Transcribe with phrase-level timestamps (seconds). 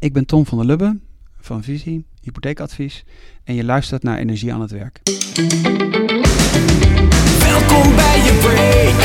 [0.00, 0.98] Ik ben Tom van der Lubbe
[1.40, 3.04] van Visie, hypotheekadvies.
[3.44, 5.00] En je luistert naar Energie aan het Werk.
[7.40, 9.00] Welkom bij je break.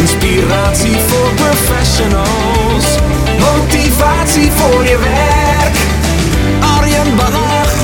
[0.00, 2.98] Inspiratie voor professionals.
[3.38, 5.76] Motivatie voor je werk.
[6.76, 7.74] Arjen Bannach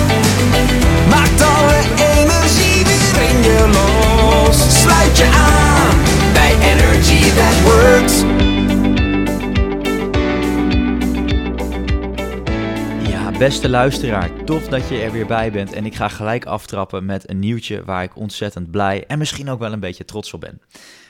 [1.09, 1.81] maakt alle
[2.15, 4.81] energie weer in je los.
[4.81, 5.97] Sluit je aan
[6.33, 8.34] bij Energy That Works.
[13.39, 15.73] Beste luisteraar, tof dat je er weer bij bent.
[15.73, 19.59] En ik ga gelijk aftrappen met een nieuwtje waar ik ontzettend blij en misschien ook
[19.59, 20.61] wel een beetje trots op ben.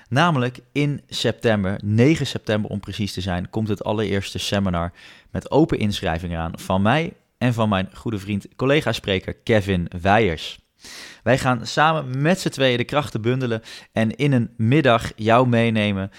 [0.08, 4.92] Namelijk in september, 9 september om precies te zijn, komt het allereerste seminar
[5.30, 10.58] met open inschrijving aan van mij en van mijn goede vriend, collega-spreker Kevin Weijers.
[11.22, 13.62] Wij gaan samen met z'n tweeën de krachten bundelen
[13.92, 16.10] en in een middag jou meenemen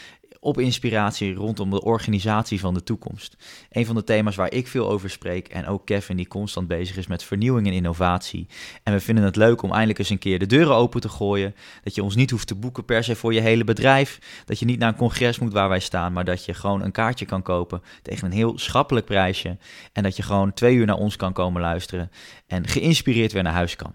[0.45, 3.35] op inspiratie rondom de organisatie van de toekomst.
[3.72, 6.98] Een van de thema's waar ik veel over spreek en ook Kevin die constant bezig
[6.98, 8.48] is met vernieuwing en innovatie.
[8.84, 11.55] En we vinden het leuk om eindelijk eens een keer de deuren open te gooien.
[11.84, 14.43] Dat je ons niet hoeft te boeken per se voor je hele bedrijf.
[14.46, 16.91] Dat je niet naar een congres moet waar wij staan, maar dat je gewoon een
[16.91, 19.57] kaartje kan kopen tegen een heel schappelijk prijsje.
[19.93, 22.12] En dat je gewoon twee uur naar ons kan komen luisteren
[22.48, 23.93] en geïnspireerd weer naar huis kan.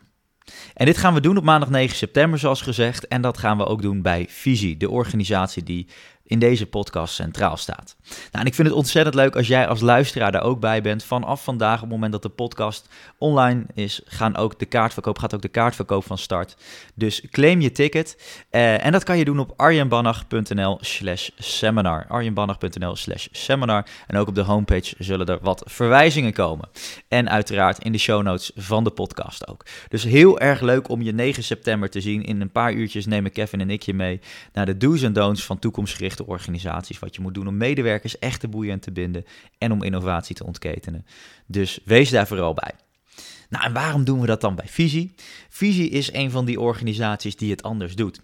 [0.75, 3.09] En dit gaan we doen op maandag 9 september, zoals gezegd.
[3.09, 5.87] En dat gaan we ook doen bij Visie, de organisatie die
[6.31, 7.97] in deze podcast centraal staat.
[8.07, 11.05] Nou, en ik vind het ontzettend leuk als jij als luisteraar daar ook bij bent.
[11.05, 15.35] Vanaf vandaag, op het moment dat de podcast online is, gaan ook de kaartverkoop, gaat
[15.35, 16.57] ook de kaartverkoop van start.
[16.95, 18.17] Dus claim je ticket.
[18.51, 22.07] Uh, en dat kan je doen op arjenbannach.nl slash seminar.
[22.09, 23.87] arjenbannach.nl slash seminar.
[24.07, 26.69] En ook op de homepage zullen er wat verwijzingen komen.
[27.09, 29.65] En uiteraard in de show notes van de podcast ook.
[29.89, 32.23] Dus heel erg leuk om je 9 september te zien.
[32.23, 34.21] In een paar uurtjes nemen Kevin en ik je mee
[34.53, 35.59] naar de do's en don'ts van
[36.27, 36.99] organisaties.
[36.99, 39.25] Wat je moet doen om medewerkers echt te boeien en te binden
[39.59, 41.07] en om innovatie te ontketenen.
[41.47, 42.73] Dus wees daar vooral bij.
[43.51, 45.15] Nou, en waarom doen we dat dan bij Visie?
[45.49, 48.21] Visie is een van die organisaties die het anders doet.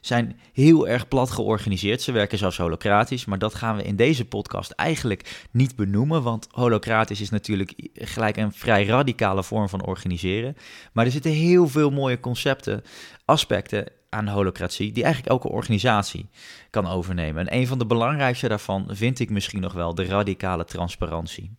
[0.00, 2.02] Zijn heel erg plat georganiseerd.
[2.02, 6.48] Ze werken zelfs holocratisch, maar dat gaan we in deze podcast eigenlijk niet benoemen, want
[6.50, 10.56] holocratisch is natuurlijk gelijk een vrij radicale vorm van organiseren.
[10.92, 12.82] Maar er zitten heel veel mooie concepten,
[13.24, 16.28] aspecten aan holocratie die eigenlijk elke organisatie
[16.70, 17.48] kan overnemen.
[17.48, 21.50] En een van de belangrijkste daarvan vind ik misschien nog wel de radicale transparantie.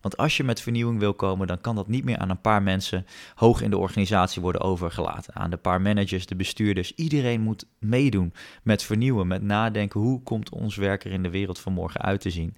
[0.00, 2.62] Want als je met vernieuwing wil komen, dan kan dat niet meer aan een paar
[2.62, 5.34] mensen hoog in de organisatie worden overgelaten.
[5.34, 6.94] Aan de paar managers, de bestuurders.
[6.94, 8.32] Iedereen moet meedoen
[8.62, 10.00] met vernieuwen, met nadenken.
[10.00, 12.56] Hoe komt ons werk er in de wereld van morgen uit te zien?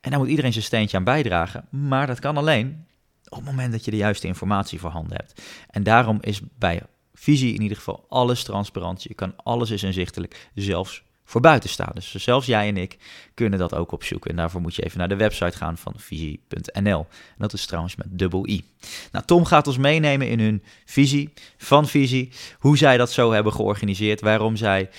[0.00, 1.64] En daar moet iedereen zijn steentje aan bijdragen.
[1.70, 2.86] Maar dat kan alleen
[3.28, 5.42] op het moment dat je de juiste informatie voorhanden hebt.
[5.70, 6.82] En daarom is bij
[7.18, 9.02] visie in ieder geval alles transparant.
[9.02, 12.12] Je kan alles is inzichtelijk, zelfs voor buitenstaanders.
[12.12, 12.98] Dus zelfs jij en ik
[13.34, 14.30] kunnen dat ook opzoeken.
[14.30, 17.06] En daarvoor moet je even naar de website gaan van visie.nl.
[17.10, 18.64] En dat is trouwens met dubbel i.
[19.12, 22.32] Nou, Tom gaat ons meenemen in hun visie van visie.
[22.58, 24.20] Hoe zij dat zo hebben georganiseerd.
[24.20, 24.90] Waarom zij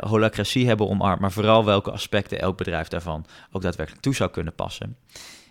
[0.00, 1.20] holacratie hebben omarmd.
[1.20, 4.96] Maar vooral welke aspecten elk bedrijf daarvan ook daadwerkelijk toe zou kunnen passen.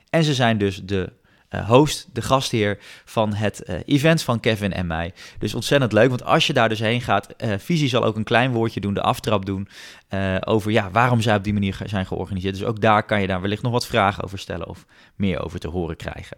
[0.09, 1.13] En ze zijn dus de
[1.49, 5.13] host, de gastheer van het uh, event van Kevin en mij.
[5.39, 8.23] Dus ontzettend leuk, want als je daar dus heen gaat, uh, Visie zal ook een
[8.23, 9.67] klein woordje doen, de aftrap doen,
[10.39, 12.53] over ja, waarom zij op die manier zijn georganiseerd.
[12.53, 14.85] Dus ook daar kan je daar wellicht nog wat vragen over stellen of
[15.15, 16.37] meer over te horen krijgen.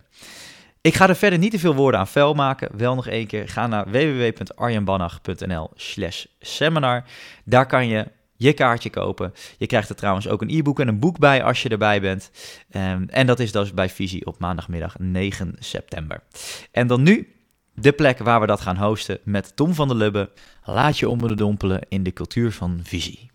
[0.82, 2.78] Ik ga er verder niet te veel woorden aan vuil maken.
[2.78, 7.04] Wel nog één keer, ga naar www.arjenbannach.nl slash seminar.
[7.44, 8.08] Daar kan je
[8.38, 9.34] je kaartje kopen.
[9.58, 12.32] Je krijgt er trouwens ook een e-book en een boek bij als je erbij bent.
[12.76, 16.24] Um, en dat is dus bij Visie op maandagmiddag 9 september.
[16.72, 17.28] En dan nu
[17.74, 20.30] de plek waar we dat gaan hosten met Tom van der Lubbe.
[20.64, 23.30] Laat je onder de dompelen in de cultuur van Visie.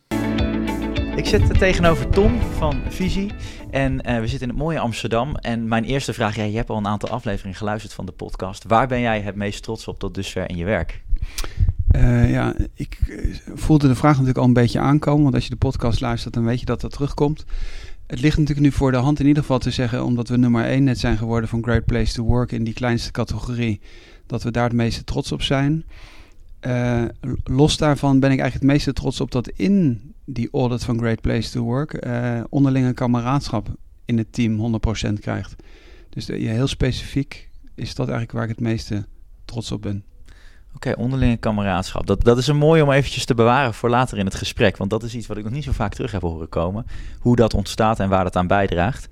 [1.16, 3.30] Ik zit tegenover Tom van Visie
[3.70, 5.36] en uh, we zitten in het mooie Amsterdam.
[5.36, 8.64] En mijn eerste vraag, ja, je hebt al een aantal afleveringen geluisterd van de podcast.
[8.64, 11.02] Waar ben jij het meest trots op tot dusver in je werk?
[11.96, 12.98] Uh, ja, ik
[13.54, 15.22] voelde de vraag natuurlijk al een beetje aankomen.
[15.22, 17.44] Want als je de podcast luistert, dan weet je dat dat terugkomt.
[18.06, 20.64] Het ligt natuurlijk nu voor de hand in ieder geval te zeggen, omdat we nummer
[20.64, 23.80] 1 net zijn geworden van Great Place to Work in die kleinste categorie,
[24.26, 25.84] dat we daar het meeste trots op zijn.
[26.66, 27.04] Uh,
[27.44, 31.20] los daarvan ben ik eigenlijk het meeste trots op dat in die audit van Great
[31.20, 32.06] Place to Work
[32.48, 33.74] onderlinge kameraadschap
[34.04, 35.54] in het team 100% krijgt.
[36.08, 39.04] Dus heel specifiek is dat eigenlijk waar ik het meeste
[39.44, 40.04] trots op ben.
[40.74, 42.06] Oké, okay, onderlinge kameraadschap.
[42.06, 44.76] Dat, dat is een mooi om eventjes te bewaren voor later in het gesprek.
[44.76, 46.86] Want dat is iets wat ik nog niet zo vaak terug heb horen komen.
[47.18, 49.08] Hoe dat ontstaat en waar dat aan bijdraagt.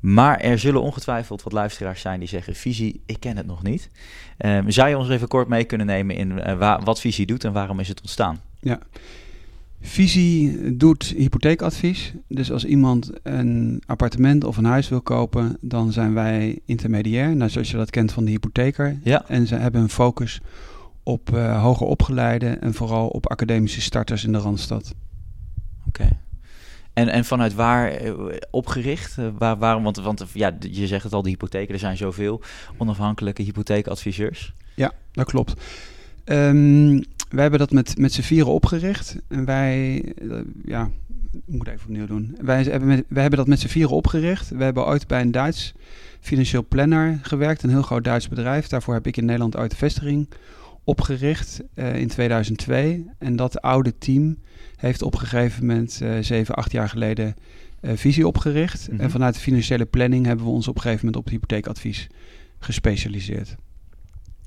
[0.00, 3.90] Maar er zullen ongetwijfeld wat luisteraars zijn die zeggen: Visie, ik ken het nog niet.
[4.38, 7.44] Um, zou je ons even kort mee kunnen nemen in uh, waar, wat Visie doet
[7.44, 8.40] en waarom is het ontstaan?
[8.60, 8.78] Ja.
[9.80, 12.12] Visie doet hypotheekadvies.
[12.28, 17.36] Dus als iemand een appartement of een huis wil kopen, dan zijn wij intermediair.
[17.36, 18.98] Nou, zoals je dat kent van de hypotheker.
[19.02, 19.24] Ja.
[19.28, 20.73] En ze hebben een focus op
[21.04, 24.94] eh, hoger opgeleiden en vooral op academische starters in de Randstad.
[25.86, 26.08] Oké.
[26.92, 28.12] En, en vanuit waar eh,
[28.50, 29.18] opgericht?
[29.18, 29.82] Eh, waar, waarom?
[29.82, 32.40] Want, want ja, je zegt het al, de hypotheken, er zijn zoveel
[32.76, 34.54] onafhankelijke hypotheekadviseurs.
[34.74, 35.54] Ja, dat klopt.
[36.24, 39.16] Ehm, wij hebben dat met, met z'n vieren opgericht.
[39.28, 40.04] En wij,
[40.64, 40.90] ja,
[41.32, 42.36] ik moet even opnieuw doen.
[42.40, 44.48] Wij hebben, met, wij hebben dat met z'n vieren opgericht.
[44.48, 45.74] We hebben ooit bij een Duits
[46.20, 48.66] financieel planner gewerkt, een heel groot Duits bedrijf.
[48.66, 50.44] Daarvoor heb ik in Nederland ooit de vestiging opgericht
[51.74, 53.06] eh, in 2002.
[53.18, 54.38] En dat oude team
[54.76, 57.34] heeft op een gegeven moment, eh zeven, acht jaar geleden,
[57.80, 58.88] eh, visie opgericht.
[58.90, 59.00] Mhm.
[59.00, 62.06] En vanuit de financiële planning hebben we ons op een gegeven moment op het hypotheekadvies
[62.58, 63.56] gespecialiseerd.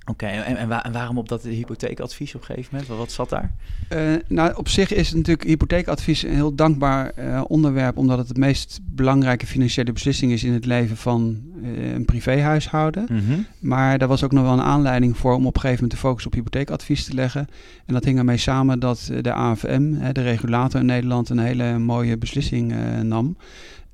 [0.09, 2.89] Oké, en, en, waar- en waarom op dat hypotheekadvies op een gegeven moment?
[2.89, 3.51] Wat, wat zat daar?
[3.89, 8.39] Eh, nou, op zich is natuurlijk hypotheekadvies een heel dankbaar eh, onderwerp, omdat het de
[8.39, 13.05] meest belangrijke financiële beslissing is in het leven van eh, een privéhuishouden.
[13.09, 13.39] Mhm.
[13.59, 16.07] Maar daar was ook nog wel een aanleiding voor om op een gegeven moment de
[16.07, 17.47] focus op hypotheekadvies te leggen.
[17.85, 22.17] En dat hing ermee samen dat de AFM, de regulator in Nederland, een hele mooie
[22.17, 22.73] beslissing
[23.03, 23.35] nam.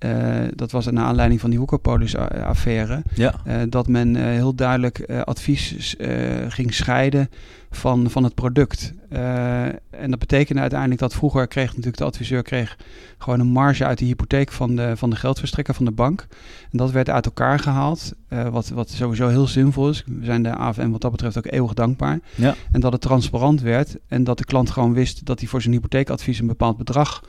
[0.03, 0.09] Eh,
[0.55, 3.01] dat was naar aanleiding van die Hoekopolis-affaire.
[3.13, 3.33] Ja.
[3.45, 6.09] Eh, dat men eh, heel duidelijk eh, advies eh,
[6.47, 7.29] ging scheiden
[7.71, 8.93] van, van het product.
[9.09, 12.77] Eh, en dat betekende uiteindelijk dat vroeger kreeg natuurlijk de adviseur kreeg
[13.17, 16.27] gewoon een marge uit de hypotheek van de, van de geldverstrekker van de bank.
[16.71, 20.03] En dat werd uit elkaar gehaald, eh, wat, wat sowieso heel zinvol is.
[20.05, 22.19] We zijn de AFM wat dat betreft ook eeuwig dankbaar.
[22.35, 22.55] Ja.
[22.71, 25.73] En dat het transparant werd en dat de klant gewoon wist dat hij voor zijn
[25.73, 27.23] hypotheekadvies een bepaald bedrag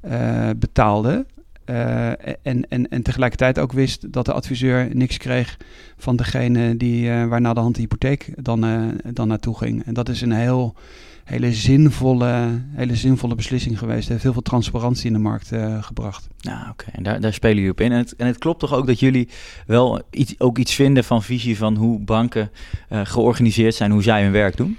[0.00, 1.26] eh, betaalde.
[1.64, 2.08] Eh,
[2.42, 5.56] en, en, en tegelijkertijd ook wist dat de adviseur niks kreeg
[5.96, 8.82] van degene die, eh waar na de hand de hypotheek dan, eh,
[9.12, 9.84] dan naartoe ging.
[9.84, 10.74] En dat is een heel,
[11.24, 14.08] hele, zinvolle, hele zinvolle beslissing geweest.
[14.08, 15.50] Heeft heel veel transparantie in de markt
[15.80, 16.28] gebracht.
[16.40, 16.84] Nou, oké.
[16.92, 17.92] En daar, daar spelen jullie op in.
[17.92, 19.28] En het, en het klopt toch ook dat jullie
[19.66, 22.50] wel iets, ook iets vinden van visie van hoe banken
[22.88, 24.76] georganiseerd zijn, hoe zij hun werk doen?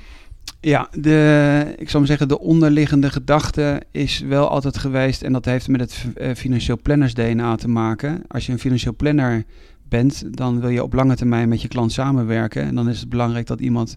[0.59, 5.45] Ja, de, ik zou maar zeggen, de onderliggende gedachte is wel altijd geweest, en dat
[5.45, 8.21] heeft met het eh, financieel planners DNA te maken.
[8.27, 9.43] Als je een financieel planner
[9.89, 12.63] bent, dan wil je op lange termijn met je klant samenwerken.
[12.63, 13.95] En dan is het belangrijk dat iemand,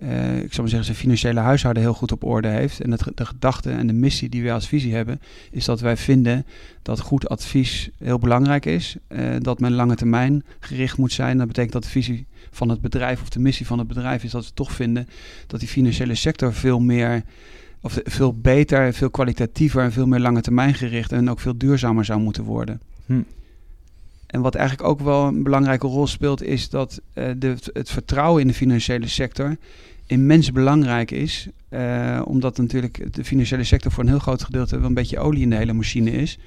[0.00, 2.80] eh, ik zou maar zeggen, zijn financiële huishouden heel goed op orde heeft.
[2.80, 5.20] En de gedachte en de missie die wij als visie hebben,
[5.50, 6.46] is dat wij vinden
[6.82, 8.96] dat goed advies heel belangrijk is.
[9.08, 11.38] eh, dat men lange termijn gericht moet zijn.
[11.38, 14.30] Dat betekent dat de visie van het bedrijf of de missie van het bedrijf is
[14.30, 15.08] dat we toch vinden
[15.46, 17.22] dat die financiële sector veel meer
[17.80, 22.04] of veel beter, veel kwalitatiever en veel meer lange termijn gericht en ook veel duurzamer
[22.04, 22.80] zou moeten worden.
[23.06, 23.22] Hm.
[24.30, 28.40] En wat eigenlijk ook wel een belangrijke rol speelt, is dat eh, de, het vertrouwen
[28.42, 29.56] in de financiële sector
[30.06, 31.48] immens belangrijk is.
[31.68, 35.42] eh, omdat natuurlijk de financiële sector voor een heel groot gedeelte wel een beetje olie
[35.42, 36.38] in de hele machine is.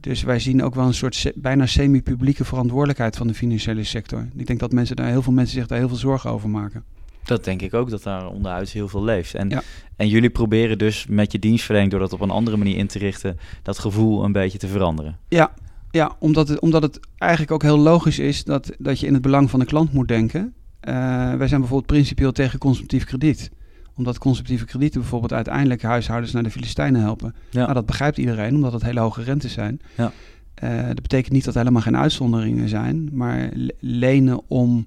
[0.00, 4.28] Dus wij zien ook wel een soort se- bijna semi-publieke verantwoordelijkheid van de financiële sector.
[4.36, 6.84] Ik denk dat mensen daar, heel veel mensen zich daar heel veel zorgen over maken.
[7.24, 9.34] Dat denk ik ook, dat daar onderuit heel veel leeft.
[9.34, 9.62] En, Ja.
[9.96, 12.98] en jullie proberen dus met je dienstverlening, door dat op een andere manier in te
[12.98, 15.16] richten, dat gevoel een beetje te veranderen.
[15.28, 15.52] Ja,
[15.94, 19.22] ja omdat, het, omdat het eigenlijk ook heel logisch is dat, dat je in het
[19.22, 20.54] belang van de klant moet denken.
[20.80, 20.94] Eh,
[21.34, 23.50] wij zijn bijvoorbeeld principieel tegen consumptief krediet.
[23.96, 27.34] Omdat consumptieve kredieten bijvoorbeeld uiteindelijk huishoudens naar de Filistijnen helpen.
[27.50, 27.60] Ja.
[27.60, 29.80] Nou, dat begrijpt iedereen, omdat het hele hoge rentes zijn.
[29.96, 30.12] Ja.
[30.54, 33.08] Eh, dat betekent niet dat er helemaal geen uitzonderingen zijn.
[33.12, 34.86] Maar le- lenen om,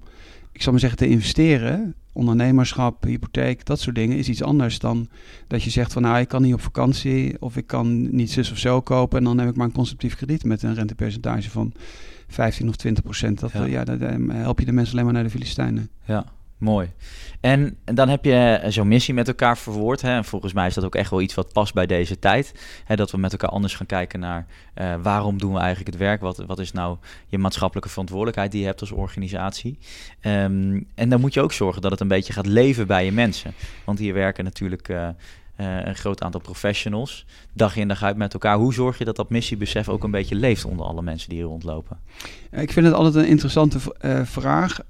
[0.58, 1.94] ik zal maar zeggen, te investeren...
[2.12, 4.16] ondernemerschap, hypotheek, dat soort dingen...
[4.16, 5.08] is iets anders dan
[5.46, 6.02] dat je zegt van...
[6.02, 9.18] nou, ik kan niet op vakantie of ik kan niet zus of zo kopen...
[9.18, 11.72] en dan neem ik maar een consumptief krediet met een rentepercentage van
[12.28, 13.40] 15 of 20 procent.
[13.40, 13.64] Dat, Ja.
[13.64, 13.84] ja.
[13.84, 15.90] dan dan help je de mensen alleen maar naar de Filistijnen.
[16.04, 16.24] Ja,
[16.58, 16.92] mooi.
[17.40, 20.00] En, dan heb je eh, zo'n missie met elkaar verwoord.
[20.00, 20.16] Hè?
[20.16, 22.54] En volgens mij is dat ook echt wel iets wat past bij deze tijd.
[22.84, 22.96] Hè?
[22.96, 26.20] Dat we met elkaar anders gaan kijken naar eh, waarom doen we eigenlijk het werk?
[26.20, 26.96] Wat, wat is nou
[27.26, 29.78] je maatschappelijke verantwoordelijkheid die je hebt als organisatie?
[30.20, 33.12] Ehm, en dan moet je ook zorgen dat het een beetje gaat leven bij je
[33.12, 33.54] mensen.
[33.84, 35.08] Want hier werken natuurlijk eh,
[35.56, 37.26] een groot aantal professionals.
[37.52, 38.56] Dag in dag uit met elkaar.
[38.56, 41.46] Hoe zorg je dat dat missiebesef ook een beetje leeft onder alle mensen die hier
[41.46, 41.98] rondlopen?
[42.50, 43.78] Ik vind het altijd een interessante
[44.24, 44.80] vraag,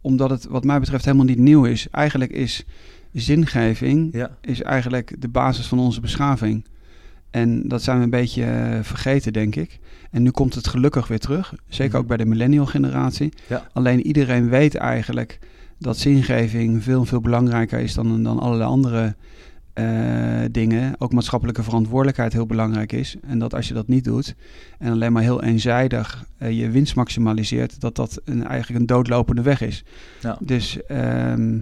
[0.00, 1.86] omdat het wat mij betreft helemaal niet nieuw is.
[1.90, 2.64] Eigenlijk is
[3.12, 4.36] zingeving Ja.
[4.40, 6.64] is eigenlijk de basis van onze beschaving.
[7.30, 9.78] En dat zijn we een beetje eh, vergeten, denk ik.
[10.10, 11.54] En nu komt het gelukkig weer terug.
[11.68, 12.02] Zeker Mhm.
[12.02, 13.32] ook bij de millennial generatie.
[13.48, 13.68] Ja.
[13.72, 15.38] Alleen iedereen weet eigenlijk
[15.78, 19.14] dat zingeving veel, veel belangrijker is dan, dan allerlei andere
[20.50, 20.94] dingen.
[20.98, 23.16] Ook maatschappelijke verantwoordelijkheid heel belangrijk is.
[23.26, 24.34] En dat als je dat niet doet
[24.78, 29.42] en alleen maar heel eenzijdig eh, je winst maximaliseert, dat dat een, eigenlijk een doodlopende
[29.42, 29.84] weg is.
[30.20, 30.38] Ja.
[30.40, 31.58] Dus ehm,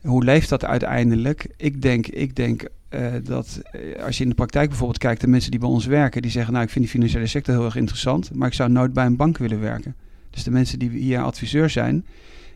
[0.00, 1.46] hoe leeft dat uiteindelijk?
[1.56, 5.26] Ik denk, ik denk eh, dat eh, als je in de praktijk bijvoorbeeld kijkt, de
[5.26, 7.76] mensen die bij ons werken, die zeggen, nou ik vind die financiële sector heel erg
[7.76, 9.94] interessant, maar ik zou nooit bij een bank willen werken.
[10.30, 12.04] Dus de mensen die hier adviseur zijn,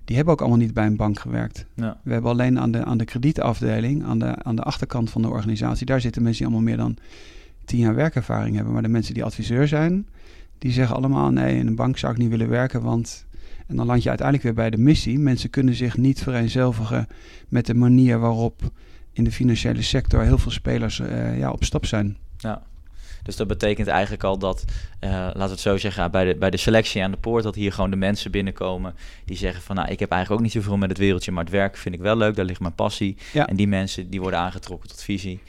[0.09, 1.67] die hebben ook allemaal niet bij een bank gewerkt.
[1.75, 2.01] Ja.
[2.03, 5.29] We hebben alleen aan de, aan de kredietafdeling, aan de, aan de achterkant van de
[5.29, 6.97] organisatie, daar zitten mensen die allemaal meer dan
[7.65, 8.73] tien jaar werkervaring hebben.
[8.73, 10.07] Maar de mensen die adviseur zijn,
[10.59, 13.27] die zeggen allemaal, nee, in een bank zou ik niet willen werken, want...
[13.67, 15.19] En dan land je uiteindelijk weer bij de missie.
[15.19, 17.07] Mensen kunnen zich niet vereenzelvigen
[17.49, 18.63] met de manier waarop
[19.13, 22.17] in de financiële sector heel veel spelers eh, ja, op stap zijn.
[22.37, 22.63] Ja.
[23.23, 24.65] Dus dat betekent eigenlijk al dat,
[25.01, 27.55] eh, laten we het zo zeggen, bij de, bij de selectie aan de poort, dat
[27.55, 28.95] hier gewoon de mensen binnenkomen
[29.25, 31.53] die zeggen van, nou, ik heb eigenlijk ook niet zoveel met het wereldje, maar het
[31.53, 33.17] werk vind ik wel leuk, daar ligt mijn passie.
[33.33, 33.47] Ja.
[33.47, 35.41] En die mensen, die worden aangetrokken tot visie.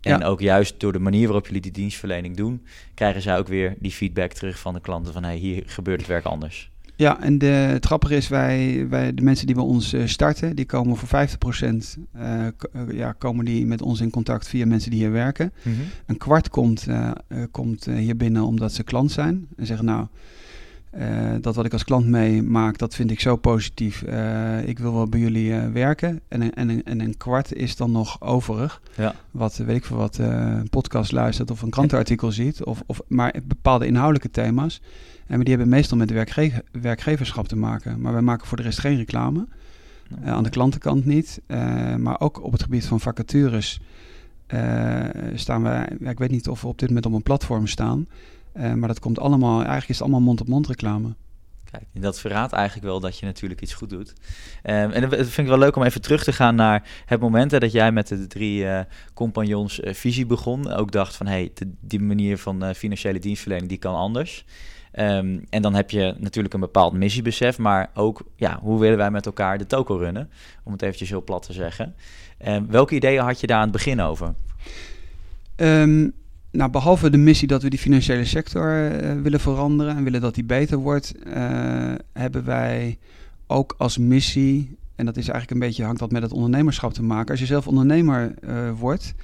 [0.00, 0.26] En Ja.
[0.26, 3.90] ook juist door de manier waarop jullie die dienstverlening doen, krijgen zij ook weer die
[3.90, 6.70] feedback terug van de klanten van, hey, hier gebeurt het werk anders.
[6.98, 10.56] Ja, en de, het grappige is, wij, wij, de mensen die bij ons eh, starten,
[10.56, 12.52] die komen voor 50% eh, eh,
[12.92, 15.52] ja, komen die met ons in contact via mensen die hier werken.
[16.06, 16.86] Een kwart komt,
[17.50, 19.46] komt hier binnen omdat ze klant zijn.
[19.56, 20.06] En zeggen nou,
[21.40, 24.02] dat wat ik als klant meemaak, dat vind ik zo positief.
[24.64, 26.20] Ik wil wel bij jullie werken.
[26.28, 28.82] En, een- en, en een kwart is dan nog overig.
[28.96, 29.14] Ja.
[29.30, 32.64] Wat, weet ik veel wat, een podcast luistert of een krantenartikel ziet.
[32.64, 34.80] Of, of, maar bepaalde inhoudelijke thema's.
[35.26, 38.00] En maar die hebben meestal met werkge- werkgeverschap te maken.
[38.00, 39.46] Maar wij maken voor de rest geen reclame.
[40.22, 41.40] Eh, aan de klantenkant niet.
[41.46, 43.80] Eh, maar ook op het gebied van vacatures
[44.46, 45.04] eh,
[45.34, 45.62] staan.
[46.00, 48.08] Ja, ik weet niet of we op dit moment op een platform staan.
[48.52, 49.54] Maar dat komt allemaal...
[49.54, 51.14] Eigenlijk is het allemaal mond-op-mond reclame.
[51.70, 54.12] Kijk, en dat verraadt eigenlijk wel dat je natuurlijk iets goed doet.
[54.62, 57.50] Ehm, en dat vind ik wel leuk om even terug te gaan naar het moment
[57.50, 58.66] hè, dat jij met de drie
[59.14, 60.72] compagnons visie begon.
[60.72, 64.44] Ook dacht van, hé, hey, die manier van financiële dienstverlening, die kan anders.
[64.96, 69.10] Ehm, en dan heb je natuurlijk een bepaald missiebesef, maar ook, ja, hoe willen wij
[69.10, 70.30] met elkaar de toko runnen?
[70.64, 71.94] Om het eventjes heel plat te zeggen.
[72.38, 74.34] Ehm, welke ideeën had je daar aan het begin over?
[75.56, 76.08] Ehm,
[76.50, 80.34] nou, behalve de missie dat we die financiële sector eh, willen veranderen en willen dat
[80.34, 82.98] die beter wordt, eh, hebben wij
[83.46, 87.02] ook als missie, en dat is eigenlijk een beetje, hangt dat met het ondernemerschap te
[87.02, 87.30] maken.
[87.30, 89.14] Als je zelf ondernemer eh, wordt,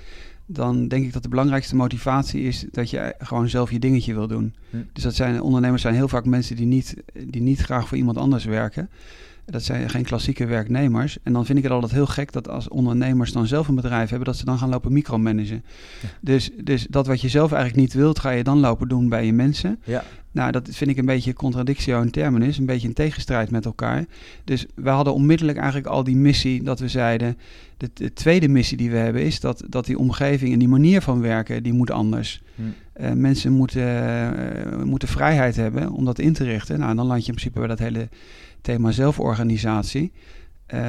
[0.53, 4.27] dan denk ik dat de belangrijkste motivatie is dat je gewoon zelf je dingetje wil
[4.27, 4.55] doen.
[4.71, 4.77] Hm.
[4.93, 8.17] Dus dat zijn ondernemers zijn heel vaak mensen die niet, die niet graag voor iemand
[8.17, 8.89] anders werken.
[9.53, 11.19] Dat zijn geen klassieke werknemers.
[11.23, 14.09] En dan vind ik het altijd heel gek dat als ondernemers dan zelf een bedrijf
[14.09, 15.65] hebben, dat ze dan gaan lopen micromanagen.
[16.21, 19.27] Dus, dus dat wat je zelf eigenlijk niet wilt, ga je dan lopen doen bij
[19.27, 19.81] je mensen.
[19.85, 20.05] Ja.
[20.33, 24.05] Nou, dat vind ik een beetje contradictio in terminis, een beetje een tegenstrijd met elkaar.
[24.45, 27.39] Dus we hadden onmiddellijk eigenlijk al die missie dat we zeiden,
[27.77, 31.03] de, de tweede missie die we hebben is dat, dat die omgeving en die manier
[31.03, 32.43] van werken, die moet anders.
[32.55, 32.63] Hm.
[32.93, 36.79] Eh, mensen moeten, eh, moeten vrijheid hebben om dat in te richten.
[36.79, 38.09] Nou, dan land je in principe bij dat hele
[38.63, 40.13] thema zelforganisatie.
[40.67, 40.81] eh,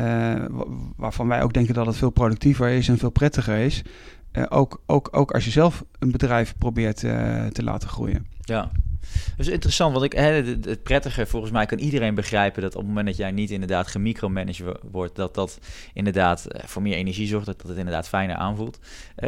[0.49, 0.65] wa-
[0.95, 3.81] waarvan wij ook denken dat het veel productiever is en veel prettiger is.
[4.31, 8.25] Eh, ook, ook, ook als je zelf een bedrijf probeert eh, te laten groeien.
[8.41, 8.71] Ja.
[9.37, 12.87] Dat is interessant, want ik, het, prettige, volgens mij kan iedereen begrijpen dat op het
[12.87, 15.59] moment dat jij niet inderdaad gemicromanaged wo- wordt, dat dat
[15.93, 18.79] inderdaad voor meer energie zorgt, dat het inderdaad fijner aanvoelt.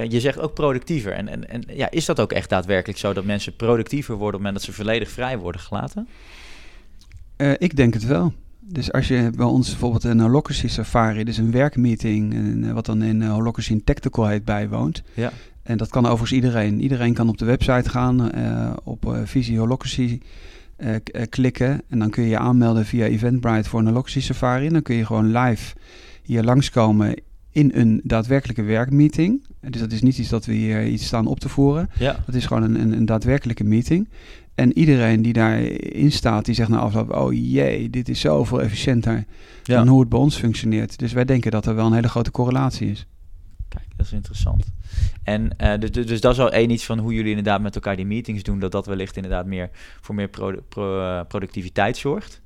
[0.07, 1.11] Je zegt ook productiever.
[1.13, 4.45] En, en, en ja, is dat ook echt daadwerkelijk zo dat mensen productiever worden op
[4.45, 6.07] het moment dat ze volledig vrij worden gelaten?
[7.37, 8.33] Eh, ik denk het wel.
[8.59, 12.33] Dus als je bij ons bijvoorbeeld een Holocracy Safari, dus een werkmeeting,
[12.65, 15.03] eh, wat dan in uh, Holocracy Tactical heet, bijwoont.
[15.13, 15.31] Ja.
[15.65, 16.81] En dat kan overigens iedereen.
[16.81, 20.19] Iedereen kan op de website gaan, eh, op eh, Visie Holocracy
[20.75, 21.81] eh, eh, klikken.
[21.89, 24.67] En dan kun je je aanmelden via Eventbrite voor een Holocracy Safari.
[24.67, 25.75] En dan kun je gewoon live
[26.23, 27.13] hier langskomen
[27.51, 29.43] in een daadwerkelijke werkmeeting.
[29.69, 31.89] Dus dat is niet iets dat we hier iets staan op te voeren.
[31.99, 32.23] Ja.
[32.25, 34.07] Dat is gewoon een, een, een daadwerkelijke meeting.
[34.55, 37.13] En iedereen die daarin staat, die zegt na afloop...
[37.15, 39.25] oh jee, dit is zoveel efficiënter
[39.63, 39.75] Ja.
[39.77, 40.99] dan hoe het bij ons functioneert.
[40.99, 43.05] Dus wij denken dat er wel een hele grote correlatie is.
[43.69, 44.65] Kijk, dat is interessant.
[45.23, 47.75] En eh, dus, dus, dus dat is al één iets van hoe jullie inderdaad met
[47.75, 49.69] elkaar die meetings doen, dat dat wellicht inderdaad meer
[50.01, 52.41] voor meer pro- pro- eh, productiviteit zorgt.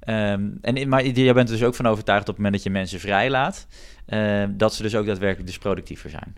[0.00, 2.70] Ehm, en, maar jij bent er dus ook van overtuigd op het moment dat je
[2.70, 3.66] mensen vrijlaat,
[4.06, 6.34] eh, dat ze dus ook daadwerkelijk dus productiever zijn.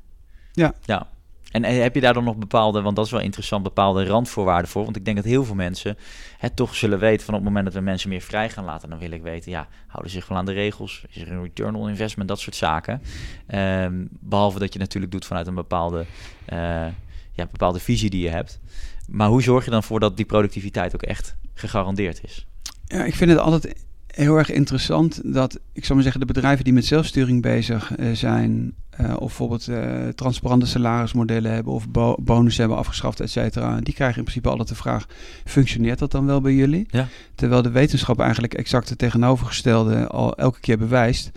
[0.53, 0.75] Ja.
[0.85, 1.09] Ja.
[1.51, 4.71] En eh, heb je daar dan nog bepaalde, want dat is wel interessant, bepaalde randvoorwaarden
[4.71, 4.85] voor?
[4.85, 5.97] Want ik denk dat heel veel mensen
[6.39, 8.89] het toch zullen weten van op het moment dat we mensen meer vrij gaan laten,
[8.89, 11.05] dan wil ik weten, ja, houden ze zich wel aan de regels?
[11.11, 12.29] Is er een return on investment?
[12.29, 13.03] Dat soort zaken.
[13.47, 16.07] Ehm, behalve dat je natuurlijk doet vanuit een bepaalde,
[16.45, 16.87] eh,
[17.33, 18.61] ja, bepaalde visie die je hebt.
[19.09, 22.47] Maar hoe zorg je dan voor dat die productiviteit ook echt gegarandeerd is?
[22.87, 26.65] Ja, ik vind het altijd heel erg interessant dat, ik zou maar zeggen, de bedrijven
[26.65, 32.17] die met zelfsturing bezig eh, zijn, eh, of bijvoorbeeld eh, transparante salarismodellen hebben of bo
[32.21, 35.07] bonus hebben afgeschaft, et cetera, die krijgen in principe altijd de vraag,
[35.45, 36.87] functioneert dat dan wel bij jullie?
[36.91, 37.09] Ja.
[37.35, 41.31] Terwijl de wetenschap eigenlijk exact het tegenovergestelde al elke keer bewijst.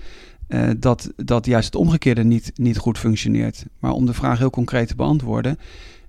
[0.47, 3.65] eh, dat, dat juist het omgekeerde niet, niet goed functioneert.
[3.79, 5.59] Maar om de vraag heel concreet te beantwoorden,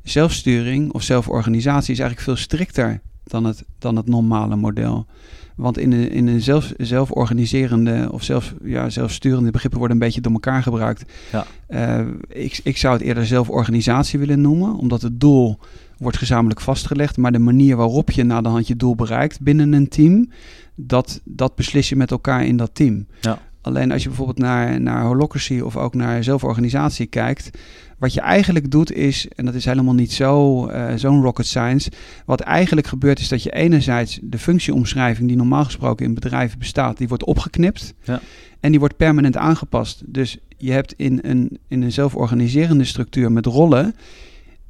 [0.02, 5.06] zelfsturing of zelforganisatie is eigenlijk veel strikter dan het, dan het normale model.
[5.54, 10.20] Want in een, in een zelf, zelforganiserende of zelf, ja, zelfsturende begrippen worden een beetje
[10.20, 11.04] door elkaar gebruikt.
[11.32, 11.46] Ja.
[11.66, 15.58] Eh, ik, ik zou het eerder zelforganisatie willen noemen, omdat het doel
[15.98, 17.16] wordt gezamenlijk vastgelegd.
[17.16, 20.30] Maar de manier waarop je na de hand je doel bereikt binnen een team,
[20.74, 23.06] dat, dat beslis je met elkaar in dat team.
[23.20, 23.38] Ja.
[23.62, 27.50] Alleen als je bijvoorbeeld naar, naar holocracy of ook naar zelforganisatie kijkt,
[27.98, 31.90] wat je eigenlijk doet is, en dat is helemaal niet zo, eh, zo'n rocket science,
[32.24, 36.98] wat eigenlijk gebeurt is dat je enerzijds de functieomschrijving die normaal gesproken in bedrijven bestaat,
[36.98, 38.20] die wordt opgeknipt Ja.
[38.60, 40.02] en die wordt permanent aangepast.
[40.06, 43.94] Dus je hebt in een, in een zelforganiserende structuur met rollen,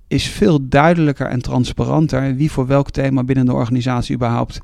[0.08, 4.60] is veel duidelijker en transparanter wie voor welk thema binnen de organisatie überhaupt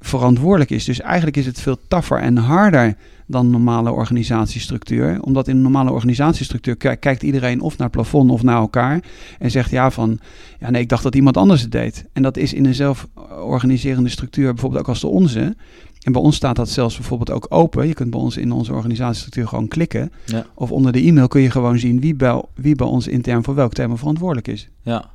[0.00, 0.84] verantwoordelijk is.
[0.84, 2.96] Dus eigenlijk is het veel taffer en harder
[3.30, 5.22] dan normale organisatiestructuur.
[5.22, 9.02] Omdat in een normale organisatiestructuur ki- kijkt iedereen of naar het plafond of naar elkaar.
[9.38, 10.18] En zegt ja van,
[10.60, 12.04] ja nee, ik dacht dat iemand anders het deed.
[12.12, 15.56] En dat is in een zelforganiserende structuur, bijvoorbeeld ook als de onze.
[16.02, 17.86] En bij ons staat dat zelfs bijvoorbeeld ook open.
[17.86, 20.12] Je kunt bij ons in onze organisatiestructuur gewoon klikken.
[20.24, 20.46] Ja.
[20.54, 23.54] Of onder de e-mail kun je gewoon zien wie bij, wie bij ons intern voor
[23.54, 24.68] welk thema verantwoordelijk is.
[24.82, 25.10] Ja.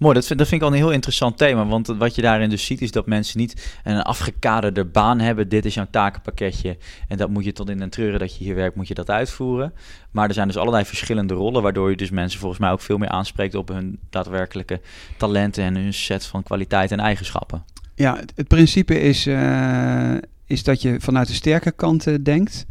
[0.00, 1.66] Mooi, dat vind, dat vind ik al een heel interessant thema.
[1.66, 5.48] Want wat je daarin dus ziet, is dat mensen niet een afgekaderde baan hebben.
[5.48, 6.76] Dit is jouw takenpakketje.
[7.08, 9.10] En dat moet je tot in den treuren dat je hier werkt, moet je dat
[9.10, 9.72] uitvoeren.
[10.10, 12.98] Maar er zijn dus allerlei verschillende rollen, waardoor je dus mensen volgens mij ook veel
[12.98, 14.80] meer aanspreekt op hun daadwerkelijke
[15.16, 17.64] talenten en hun set van kwaliteiten en eigenschappen.
[17.94, 20.14] Ja, het, het principe is, eh,
[20.46, 22.66] is dat je vanuit de sterke kant eh, denkt.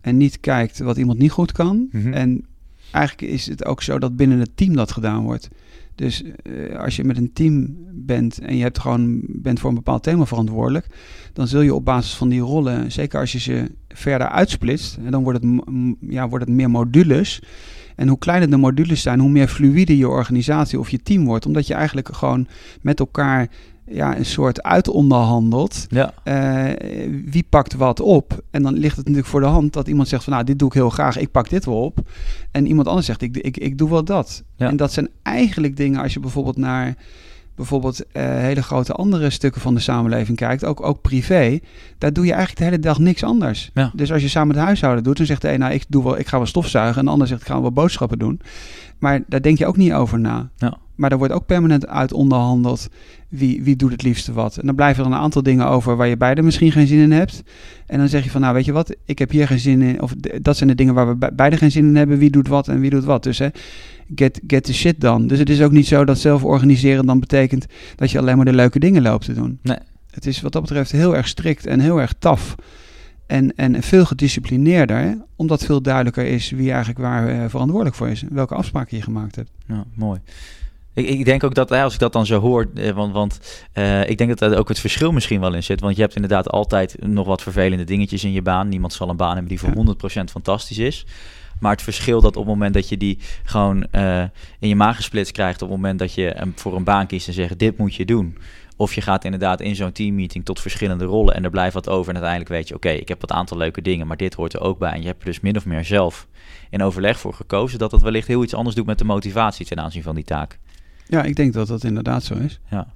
[0.00, 1.88] En niet kijkt wat iemand niet goed kan.
[1.92, 2.12] Mhm.
[2.12, 2.46] En
[2.90, 5.48] eigenlijk is het ook zo dat binnen het team dat gedaan wordt.
[5.94, 9.76] Dus eh, als je met een team bent en je hebt gewoon, bent voor een
[9.76, 10.86] bepaald thema verantwoordelijk,
[11.32, 15.22] dan zul je op basis van die rollen, zeker als je ze verder uitsplitst, dan
[15.22, 15.62] wordt het,
[16.00, 17.42] ja, wordt het meer modules.
[17.96, 21.46] En hoe kleiner de modules zijn, hoe meer fluïde je organisatie of je team wordt.
[21.46, 22.46] Omdat je eigenlijk gewoon
[22.80, 23.48] met elkaar
[23.86, 25.86] ja, een soort uitonderhandelt.
[25.88, 28.42] Ja, Eh, wie pakt wat op?
[28.50, 30.68] En dan ligt het natuurlijk voor de hand dat iemand zegt van nou, dit doe
[30.68, 31.98] ik heel graag, ik pak dit wel op.
[32.50, 34.42] En iemand anders zegt, ik, ik, ik doe wel dat.
[34.56, 34.68] Ja.
[34.68, 36.94] En dat zijn eigenlijk dingen, als je bijvoorbeeld naar
[37.54, 41.58] bijvoorbeeld eh, hele grote andere stukken van de samenleving kijkt, ook, ook privé,
[41.98, 43.70] daar doe je eigenlijk de hele dag niks anders.
[43.74, 43.92] Ja.
[43.94, 46.18] Dus als je samen het huishouden doet, dan zegt de een, nou, ik, doe wel,
[46.18, 48.40] ik ga wel stofzuigen, en de ander zegt, ik ga wel boodschappen doen.
[48.98, 50.50] Maar daar denk je ook niet over na.
[50.56, 50.76] Ja.
[50.94, 52.88] Maar er wordt ook permanent uit onderhandeld
[53.28, 54.56] wie, wie doet het liefste wat.
[54.56, 57.12] En dan blijven er een aantal dingen over waar je beide misschien geen zin in
[57.12, 57.42] hebt.
[57.86, 60.02] En dan zeg je van, nou weet je wat, ik heb hier geen zin in.
[60.02, 62.18] Of dat zijn de dingen waar we be- beide geen zin in hebben.
[62.18, 63.22] Wie doet wat en wie doet wat.
[63.22, 63.48] Dus hè,
[64.14, 65.26] get, get the shit done.
[65.26, 68.44] Dus het is ook niet zo dat zelf organiseren dan betekent dat je alleen maar
[68.44, 69.58] de leuke dingen loopt te doen.
[69.62, 69.78] Nee.
[70.10, 72.54] Het is wat dat betreft heel erg strikt en heel erg taf.
[73.26, 78.24] En, en veel gedisciplineerder, omdat veel duidelijker is wie eigenlijk waar eh, verantwoordelijk voor is.
[78.30, 79.50] Welke afspraken je gemaakt hebt.
[79.66, 80.20] Ja, mooi.
[80.94, 83.40] Ik, ik denk ook dat, als ik dat dan zo hoor, eh, want, want
[83.72, 85.80] eh, ik denk dat daar ook het verschil misschien wel in zit.
[85.80, 88.68] Want je hebt inderdaad altijd nog wat vervelende dingetjes in je baan.
[88.68, 91.06] Niemand zal een baan hebben die voor 100% fantastisch is.
[91.60, 94.22] Maar het verschil dat op het moment dat je die gewoon eh,
[94.58, 97.28] in je maag gesplitst krijgt, op het moment dat je hem voor een baan kiest
[97.28, 98.38] en zegt, dit moet je doen.
[98.76, 102.08] Of je gaat inderdaad in zo'n teammeeting tot verschillende rollen en er blijft wat over.
[102.08, 104.60] En uiteindelijk weet je, oké, ik heb wat aantal leuke dingen, maar dit hoort er
[104.60, 104.92] ook bij.
[104.92, 106.26] En je hebt er dus min of meer zelf
[106.70, 109.80] in overleg voor gekozen dat dat wellicht heel iets anders doet met de motivatie ten
[109.80, 110.58] aanzien van die taak.
[111.12, 112.60] Ja, ik denk dat dat inderdaad zo is.
[112.70, 112.86] Ja,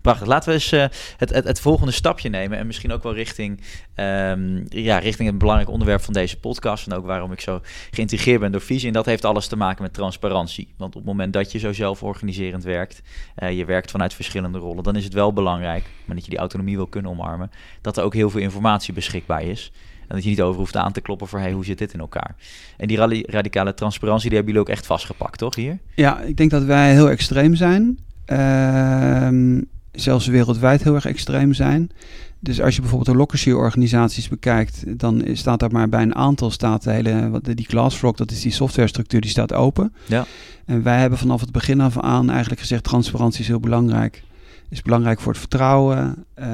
[0.00, 0.26] prachtig.
[0.26, 3.60] Laten we eens eh, het, het, het volgende stapje nemen en misschien ook wel richting,
[3.94, 8.40] ehm, ja, richting het belangrijk onderwerp van deze podcast en ook waarom ik zo geïntegreerd
[8.40, 8.86] ben door visie.
[8.86, 10.68] En dat heeft alles te maken met transparantie.
[10.76, 13.02] Want op het moment dat je zo zelforganiserend werkt,
[13.34, 16.40] eh, je werkt vanuit verschillende rollen, dan is het wel belangrijk, maar dat je die
[16.40, 19.72] autonomie wil kunnen omarmen, dat er ook heel veel informatie beschikbaar is.
[20.12, 22.00] En dat je niet over hoeft aan te kloppen voor, hey, hoe zit dit in
[22.00, 22.34] elkaar?
[22.76, 25.78] En die radi- radicale transparantie, die hebben jullie ook echt vastgepakt, toch, hier?
[25.94, 27.98] Ja, ik denk dat wij heel extreem zijn.
[28.24, 29.60] Ehm,
[29.92, 31.90] zelfs wereldwijd heel erg extreem zijn.
[32.38, 36.82] Dus als je bijvoorbeeld de Lockersy-organisaties bekijkt, dan staat daar maar bij een aantal staat
[36.82, 39.94] de hele, die Glassrock, dat is die softwarestructuur, die staat open.
[40.06, 40.24] Ja.
[40.66, 44.22] En wij hebben vanaf het begin af aan eigenlijk gezegd, transparantie is heel belangrijk.
[44.68, 46.24] Is belangrijk voor het vertrouwen.
[46.34, 46.48] Eh,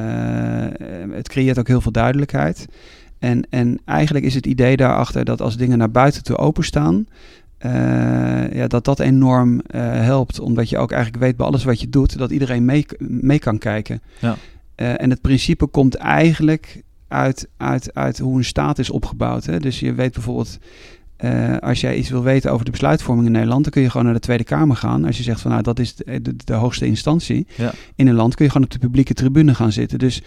[1.11, 2.67] het creëert ook heel veel duidelijkheid.
[3.19, 7.07] En, en eigenlijk is het idee daarachter dat als dingen naar buiten toe openstaan,
[7.59, 10.41] eh, ja, dat dat enorm eh, helpt.
[10.41, 13.59] Omdat je ook eigenlijk weet bij alles wat je doet, dat iedereen mee, mee kan
[13.59, 14.03] kijken.
[14.19, 14.37] Ja.
[14.75, 19.45] Eh, en het principe komt eigenlijk uit, uit, uit hoe een staat is opgebouwd.
[19.45, 19.61] Hè?
[19.61, 20.59] Dus je weet bijvoorbeeld,
[21.61, 24.15] als jij iets wil weten over de besluitvorming in Nederland, dan kun je gewoon naar
[24.15, 25.05] de Tweede Kamer gaan.
[25.05, 27.73] Als je zegt van nou, dat is de, de, de hoogste instantie Ja.
[27.95, 29.99] in een land, kun je gewoon op de publieke tribune gaan zitten.
[29.99, 30.23] Dus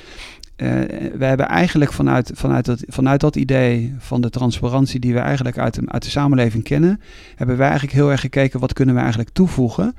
[1.17, 5.57] we hebben eigenlijk vanuit, vanuit, dat, vanuit dat idee van de transparantie die we eigenlijk
[5.57, 6.99] uit de, uit de samenleving kennen,
[7.35, 9.95] hebben wij eigenlijk heel erg gekeken wat kunnen we eigenlijk toevoegen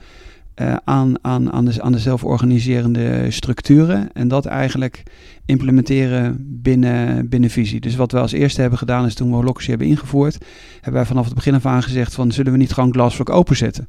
[0.57, 4.12] uh, aan, aan, aan, de, aan de zelforganiserende structuren.
[4.12, 5.03] En dat eigenlijk
[5.46, 7.81] implementeren binnen, binnen visie.
[7.81, 10.38] Dus wat we als eerste hebben gedaan is toen we Holocracy hebben ingevoerd,
[10.75, 13.88] hebben wij vanaf het begin af aan gezegd van zullen we niet gewoon Glassvlog openzetten.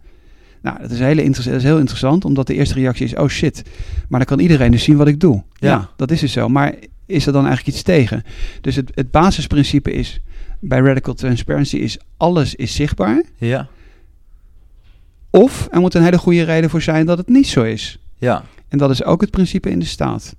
[0.63, 3.63] Nou, dat is, hele dat is heel interessant, omdat de eerste reactie is, oh shit,
[4.09, 5.43] maar dan kan iedereen dus zien wat ik doe.
[5.53, 6.49] Ja, ja dat is dus zo.
[6.49, 8.23] Maar is er dan eigenlijk iets tegen?
[8.61, 10.21] Dus het, het basisprincipe is,
[10.59, 13.23] bij Radical Transparency is, alles is zichtbaar.
[13.37, 13.67] Ja.
[15.29, 17.99] Of er moet een hele goede reden voor zijn dat het niet zo is.
[18.17, 18.43] Ja.
[18.67, 20.35] En dat is ook het principe in de staat.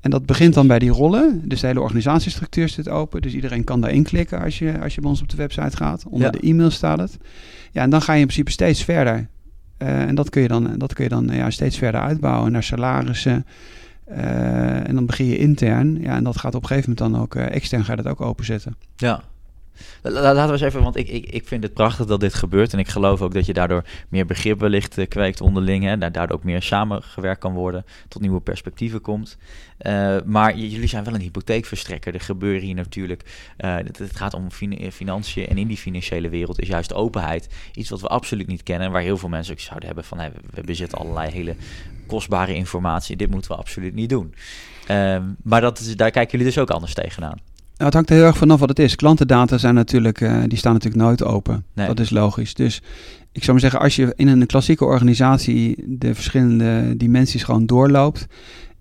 [0.00, 1.42] En dat begint dan bij die rollen.
[1.44, 3.22] Dus de hele organisatiestructuur zit open.
[3.22, 6.04] Dus iedereen kan daarin klikken als je, als je bij ons op de website gaat.
[6.08, 7.16] Onder de e-mail staat het.
[7.72, 9.28] Ja, en dan ga je in principe steeds verder.
[9.78, 12.62] Uh, en dat kun je dan, dat kun je dan ja, steeds verder uitbouwen naar
[12.62, 13.46] salarissen.
[14.10, 16.00] Uh, en dan begin je intern.
[16.00, 18.20] Ja, en dat gaat op een gegeven moment dan ook extern ga je dat ook
[18.20, 18.76] openzetten.
[18.96, 19.22] Ja,
[20.02, 22.72] Laten we eens even, want ik, ik, ik vind het prachtig dat dit gebeurt.
[22.72, 25.86] En ik geloof ook dat je daardoor meer begrip wellicht uh, kweekt onderling.
[25.86, 27.84] En daardoor ook meer samengewerkt kan worden.
[28.08, 29.36] Tot nieuwe perspectieven komt.
[29.80, 32.14] Uh, maar jullie zijn wel een hypotheekverstrekker.
[32.14, 33.22] Er gebeuren hier natuurlijk.
[33.58, 35.46] Uh, het, gaat om fin financiën.
[35.46, 38.90] En in die financiële wereld is juist openheid iets wat we absoluut niet kennen.
[38.90, 40.18] Waar heel veel mensen ook zouden hebben van
[40.54, 41.56] we bezitten allerlei hele
[42.06, 43.16] kostbare informatie.
[43.16, 44.34] Dit moeten we absoluut niet doen.
[44.90, 47.38] Uh, maar dat is, daar kijken jullie dus ook anders tegenaan.
[47.76, 48.96] Nou, het hangt er heel erg vanaf wat het is.
[48.96, 51.64] Klantendata zijn natuurlijk, uh, die staan natuurlijk nooit open.
[51.74, 51.86] Nee.
[51.86, 52.54] Dat is logisch.
[52.54, 52.82] Dus
[53.32, 58.26] ik zou maar zeggen, als je in een klassieke organisatie de verschillende dimensies gewoon doorloopt,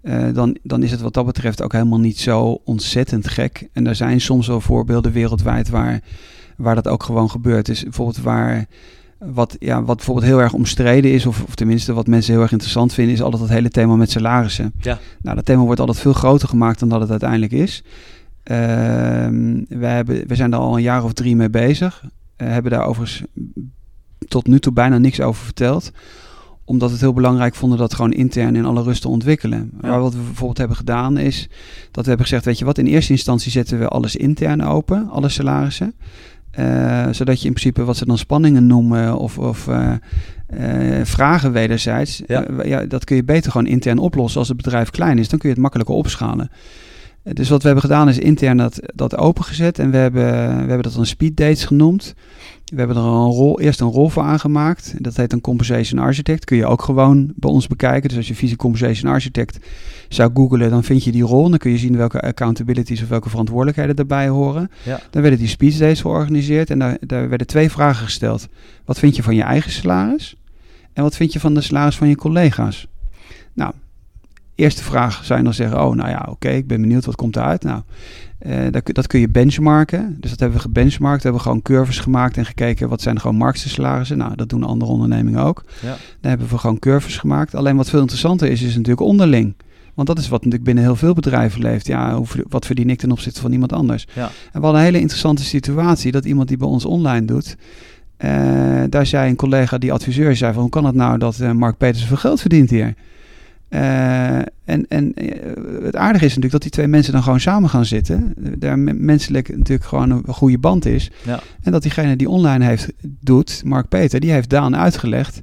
[0.03, 3.67] uh, dan, dan is het wat dat betreft ook helemaal niet zo ontzettend gek.
[3.73, 6.01] En er zijn soms wel voorbeelden wereldwijd waar,
[6.57, 7.65] waar dat ook gewoon gebeurt.
[7.65, 8.65] Dus bijvoorbeeld waar
[9.17, 12.51] wat, ja, wat bijvoorbeeld heel erg omstreden is, of, of tenminste wat mensen heel erg
[12.51, 14.73] interessant vinden, is altijd dat hele thema met salarissen.
[14.81, 14.99] Ja.
[15.21, 17.83] Nou, dat thema wordt altijd veel groter gemaakt dan dat het uiteindelijk is.
[18.51, 18.57] Uh,
[19.67, 22.03] we, hebben, we zijn er al een jaar of drie mee bezig.
[22.03, 23.23] Uh, hebben daar overigens
[24.27, 25.91] tot nu toe bijna niks over verteld.
[26.65, 29.71] Omdat we het heel belangrijk vonden dat gewoon intern in alle rust te ontwikkelen.
[29.81, 29.87] Ja.
[29.89, 31.49] Maar wat we bijvoorbeeld hebben gedaan is
[31.91, 35.09] dat we hebben gezegd, weet je wat, in eerste instantie zetten we alles intern open,
[35.09, 35.93] alle salarissen.
[36.59, 39.91] Uh, zodat je in principe wat ze dan spanningen noemen of, of uh,
[40.59, 42.45] uh, vragen wederzijds, ja.
[42.63, 42.85] ja.
[42.85, 45.29] dat kun je beter gewoon intern oplossen als het bedrijf klein is.
[45.29, 46.49] Dan kun je het makkelijker opschalen.
[47.33, 50.81] Dus wat we hebben gedaan is intern dat, dat opengezet en we hebben, we hebben
[50.81, 52.13] dat dan speed dates genoemd.
[52.65, 54.93] We hebben er een rol, eerst een rol voor aangemaakt.
[54.97, 56.45] Dat heet een Compensation Architect.
[56.45, 58.09] Kun je ook gewoon bij ons bekijken.
[58.09, 59.59] Dus als je visie Compensation Architect
[60.09, 61.49] zou googlen, dan vind je die rol.
[61.49, 64.71] Dan kun je zien welke accountabilities of welke verantwoordelijkheden daarbij horen.
[64.83, 64.99] Ja.
[65.09, 68.47] Dan werden die speed dates georganiseerd en daar, daar werden twee vragen gesteld.
[68.85, 70.35] Wat vind je van je eigen salaris?
[70.93, 72.87] En wat vind je van de salaris van je collega's?
[73.53, 73.73] Nou,
[74.55, 77.35] eerste vraag zou je dan zeggen, oh nou ja, oké, ik ben benieuwd wat komt
[77.35, 77.63] eruit.
[77.63, 77.81] Nou,
[78.47, 80.17] uh, dat, dat, kun je benchmarken.
[80.19, 81.17] Dus dat hebben we gebenchmarkt.
[81.17, 84.17] We hebben gewoon curves gemaakt en gekeken wat zijn gewoon marktsalarissen.
[84.17, 85.63] Nou, dat doen andere ondernemingen ook.
[85.81, 85.97] Ja.
[86.21, 87.55] Dan hebben we gewoon curves gemaakt.
[87.55, 89.55] Alleen wat veel interessanter is, is natuurlijk onderling.
[89.93, 91.87] Want dat is wat natuurlijk binnen heel veel bedrijven leeft.
[91.87, 94.07] Ja, hoe, wat verdien ik ten opzichte van iemand anders?
[94.13, 94.25] Ja.
[94.25, 97.57] En we hadden een hele interessante situatie dat iemand die bij ons online doet,
[98.17, 101.51] uh, daar zei een collega die adviseur zei van hoe kan het nou dat uh,
[101.51, 102.93] Mark Peters veel geld verdient hier?
[103.69, 105.31] Uh, en en uh,
[105.83, 108.33] het aardige is natuurlijk dat die twee mensen dan gewoon samen gaan zitten.
[108.59, 111.11] Daar menselijk natuurlijk gewoon een goede band is.
[111.23, 111.39] Ja.
[111.63, 115.39] En dat diegene die online heeft, doet, Mark Peter, die heeft Daan uitgelegd.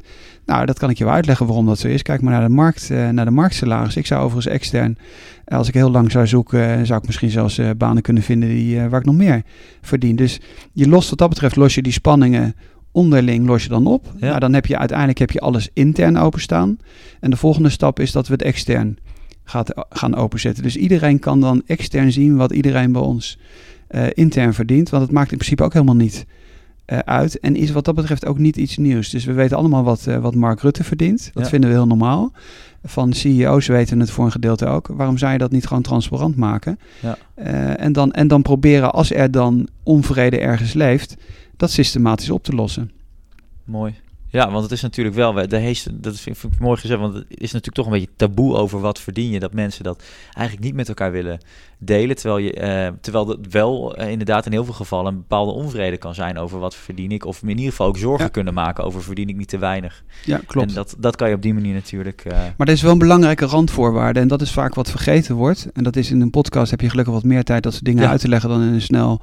[0.47, 2.03] Nou, dat kan ik je wel uitleggen waarom dat zo is.
[2.03, 3.97] Kijk maar naar de, markt, uh, naar de marktsalaris.
[3.97, 4.97] Ik zou overigens extern,
[5.45, 9.01] als ik heel lang zou zoeken, zou ik misschien zelfs banen kunnen vinden die, waar
[9.01, 9.43] ik nog meer
[9.81, 10.17] verdien.
[10.17, 10.41] Dus
[10.73, 12.55] je lost wat dat betreft, los je die spanningen
[12.93, 14.13] onderling los je dan op.
[14.17, 14.27] Ja.
[14.27, 16.79] Nou, dan heb je uiteindelijk heb je alles intern openstaan.
[17.21, 18.99] En de volgende stap is dat we het extern
[19.45, 20.63] gaat, gaan openzetten.
[20.63, 23.39] Dus iedereen kan dan extern zien wat iedereen bij ons
[23.91, 24.91] uh, intern verdient.
[24.91, 26.27] Want het maakt in principe ook helemaal niet
[26.87, 27.41] uh, uit.
[27.41, 29.11] En is wat dat betreft ook niet iets nieuws.
[29.11, 31.31] Dus we weten allemaal wat, uh, wat Mark Rutte verdient.
[31.35, 31.49] Dat Ja.
[31.49, 32.33] vinden we heel normaal.
[32.85, 34.87] Van CEO's weten het voor een gedeelte ook.
[34.87, 36.79] Waarom zou je dat niet gewoon transparant maken?
[37.01, 37.17] Ja.
[37.77, 41.17] En, dan, en dan proberen, als er dan onvrede ergens leeft,
[41.63, 42.91] dat systematisch op te lossen.
[43.65, 43.95] Mooi.
[44.29, 47.25] Ja, want het is natuurlijk wel, de heeste, dat vind, ik mooi gezegd, want het
[47.29, 50.75] is natuurlijk toch een beetje taboe over wat verdien je, dat mensen dat eigenlijk niet
[50.75, 51.39] met elkaar willen
[51.79, 55.53] delen, terwijl, je, uh, terwijl het wel uh, inderdaad in heel veel gevallen een bepaalde
[55.53, 58.31] onvrede kan zijn over wat verdien ik, of in ieder geval ook zorgen Ja.
[58.31, 60.05] kunnen maken over verdien ik niet te weinig.
[60.25, 60.69] Ja, klopt.
[60.69, 62.25] En dat, dat kan je op die manier natuurlijk...
[62.27, 65.69] Uh, Maar er is wel een belangrijke randvoorwaarde en dat is vaak wat vergeten wordt.
[65.73, 68.03] En dat is in een podcast heb je gelukkig wat meer tijd dat soort dingen
[68.03, 68.11] Ja.
[68.11, 69.21] uit te leggen dan in een snel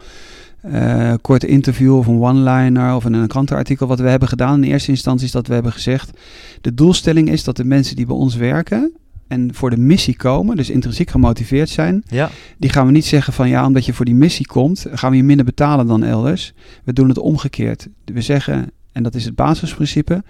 [0.66, 3.88] uh, kort interview of een one-liner of een krantenartikel.
[3.88, 6.18] Wat we hebben gedaan in eerste instantie is dat we hebben gezegd,
[6.62, 8.94] de doelstelling is dat de mensen die bij ons werken,
[9.30, 13.34] en voor de missie komen, dus intrinsiek gemotiveerd zijn, Ja, die gaan we niet zeggen
[13.34, 16.54] van ja, omdat je voor die missie komt, gaan we je minder betalen dan elders.
[16.84, 17.88] We doen het omgekeerd.
[18.06, 20.24] We zeggen, en dat is het basisprincipe,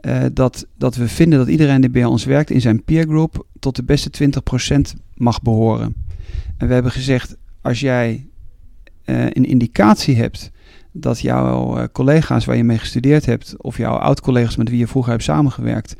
[0.00, 3.76] eh, dat, dat we vinden dat iedereen die bij ons werkt in zijn peergroup tot
[3.76, 5.94] de beste 20% mag behoren.
[6.56, 8.27] En we hebben gezegd, als jij
[9.08, 10.50] eh, een indicatie hebt
[10.92, 14.86] dat jouw eh, collega's waar je mee gestudeerd hebt, of jouw oud-collega's met wie je
[14.86, 15.96] vroeger hebt samengewerkt,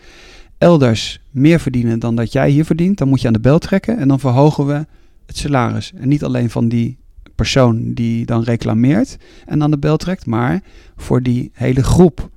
[0.59, 3.99] elders meer verdienen dan dat jij hier verdient, dan moet je aan de bel trekken
[3.99, 4.87] en dan verhogen we
[5.27, 5.93] het salaris.
[5.97, 6.99] En niet alleen van die
[7.35, 9.17] persoon die dan reclameert
[9.47, 10.63] en aan de bel trekt, maar
[10.97, 12.31] voor die hele groep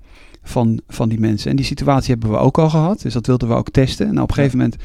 [0.44, 1.50] van, van die mensen.
[1.50, 4.08] En die situatie hebben we ook al gehad, dus dat wilden we ook testen.
[4.08, 4.76] En op een gegeven moment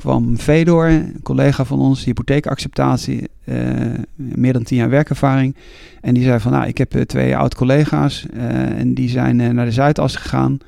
[0.00, 3.56] kwam Fedor, een collega van ons, hypotheekacceptatie, eh,
[4.14, 5.56] meer dan tien jaar werkervaring.
[6.00, 9.64] En die zei van, nou, ik heb eh, twee oud-collega's eh, en die zijn naar
[9.64, 10.58] de Zuidas gegaan.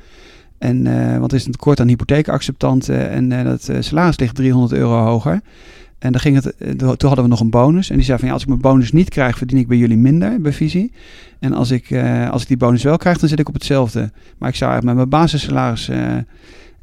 [0.58, 5.40] En, er is een tekort aan hypotheekacceptanten en dat salaris ligt 300 euro hoger.
[5.98, 7.90] En dan ging het, toen hadden we nog een bonus.
[7.90, 9.96] En die zei van, ja, als ik mijn bonus niet krijg, verdien ik bij jullie
[9.96, 10.92] minder, bij Visie.
[11.38, 11.94] En als ik,
[12.30, 14.10] als ik die bonus wel krijg, dan zit ik op hetzelfde.
[14.38, 15.90] Maar ik zou eigenlijk met mijn basissalaris...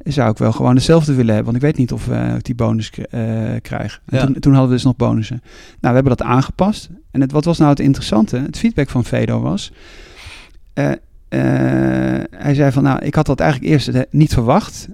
[0.04, 1.52] zou ik wel gewoon hetzelfde willen hebben.
[1.52, 3.20] Want ik weet niet of eh, ik die bonus k- eh,
[3.62, 4.00] krijg.
[4.06, 4.24] Ja.
[4.24, 5.40] toen, toen hadden we dus nog bonussen.
[5.80, 6.88] Nou, we hebben dat aangepast.
[7.10, 8.36] En het, wat was nou het interessante?
[8.38, 9.72] Het feedback van Fedo was...
[10.72, 10.96] eh, eh,
[12.30, 14.88] hij zei van, nou, ik had dat eigenlijk eerst niet verwacht...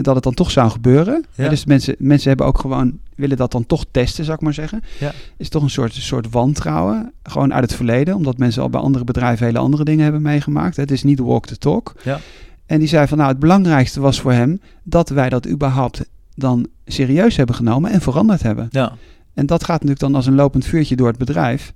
[0.00, 1.24] dat het dan toch zou gebeuren.
[1.34, 1.48] Ja.
[1.48, 2.98] Dus mensen, mensen hebben ook gewoon...
[3.14, 4.82] willen dat dan toch testen, zou ik maar zeggen.
[5.00, 5.12] Ja.
[5.36, 7.12] Is toch een soort, soort wantrouwen.
[7.22, 8.14] Gewoon uit het verleden.
[8.14, 10.76] Omdat mensen al bij andere bedrijven hele andere dingen hebben meegemaakt.
[10.76, 11.94] Het is niet walk the talk.
[12.02, 12.18] Ja.
[12.66, 14.60] En die zei van, nou, het belangrijkste was voor hem...
[14.82, 18.68] dat wij dat überhaupt dan serieus hebben genomen en veranderd hebben.
[18.70, 18.92] ja,
[19.34, 21.72] En dat gaat natuurlijk dan als een lopend vuurtje door het bedrijf.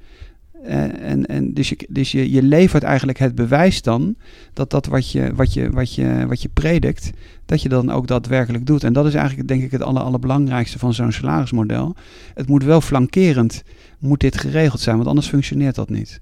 [0.62, 4.16] Eh, en, en dus je, dus je, je levert eigenlijk het bewijs dan
[4.52, 7.10] dat dat wat je, wat, je, wat, je, wat je predikt,
[7.46, 8.84] dat je dan ook daadwerkelijk doet.
[8.84, 11.94] En dat is eigenlijk denk ik het aller, allerbelangrijkste van zo'n salarismodel.
[12.34, 13.62] Het moet wel flankerend,
[13.98, 16.20] moet dit geregeld zijn, want anders functioneert dat niet.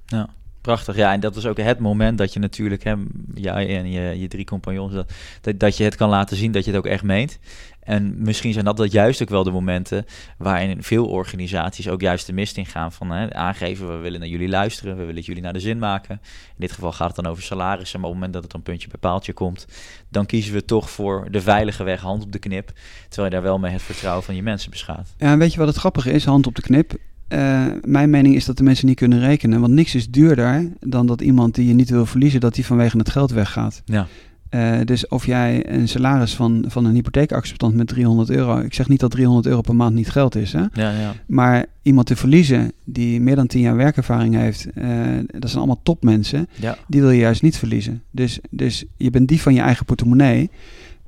[0.67, 0.97] Prachtig.
[0.97, 2.95] Ja, en dat is ook het moment dat je natuurlijk, hè,
[3.35, 4.93] jij en je, je drie compagnons,
[5.41, 7.39] dat, dat, je het kan laten zien dat je het ook echt meent.
[7.81, 10.05] En misschien zijn dat, dat juist ook wel de momenten
[10.39, 14.29] waarin veel organisaties ook juist de mist in gaan van hè, aangeven, we willen naar
[14.29, 16.21] jullie luisteren, we willen jullie naar de zin maken.
[16.49, 18.63] In dit geval gaat het dan over salarissen, maar op het moment dat het dan
[18.63, 19.67] puntje bij paaltje komt,
[20.09, 22.73] dan kiezen we toch voor de veilige weg, hand op de knip,
[23.09, 25.15] terwijl je daar wel mee het vertrouwen van je mensen beschaadt.
[25.19, 26.25] Ja, en weet je wat het grappige is?
[26.25, 26.95] Hand op de knip.
[27.29, 29.61] Eh, mijn mening is dat de mensen niet kunnen rekenen.
[29.61, 32.99] Want niks is duurder dan dat iemand die je niet wil verliezen, dat die vanwege
[32.99, 33.83] het geld weggaat.
[33.85, 34.07] Ja.
[34.49, 38.59] Eh, dus of jij een salaris van, van een hypotheekacceptant met 300 euro.
[38.59, 40.53] Ik zeg niet dat 300 euro per maand niet geld is.
[40.53, 40.61] Hè?
[40.73, 41.15] Ja, ja.
[41.27, 44.67] Maar iemand te verliezen die meer dan 10 jaar werkervaring heeft.
[44.75, 44.89] eh,
[45.27, 46.49] dat zijn allemaal topmensen.
[46.55, 46.79] ja.
[46.89, 48.03] Die wil je juist niet verliezen.
[48.11, 50.51] Dus, dus je bent die van je eigen portemonnee.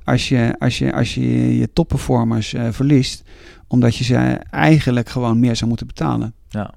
[0.03, 3.23] Als je als je, als je, je topperformers verliest.
[3.71, 4.15] Omdat je ze
[4.49, 6.33] eigenlijk gewoon meer zou moeten betalen.
[6.49, 6.73] Ja,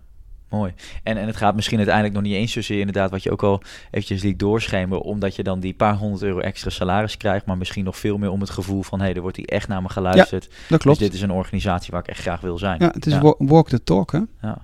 [0.49, 0.73] mooi.
[1.03, 3.63] En, en het gaat misschien uiteindelijk nog niet eens zozeer inderdaad wat je ook al
[3.91, 7.85] eventjes liet doorschemeren, omdat je dan die paar honderd euro extra salaris krijgt, maar misschien
[7.85, 9.89] nog veel meer om het gevoel van, hé, hey, er wordt hier echt naar me
[9.89, 10.49] geluisterd.
[10.69, 10.99] Dat klopt.
[10.99, 12.77] Dus dit is een organisatie waar ik echt graag wil zijn.
[12.81, 13.21] ja, het is ja.
[13.21, 14.13] wa- walk the talk.
[14.13, 14.21] Hè?
[14.43, 14.59] Ja.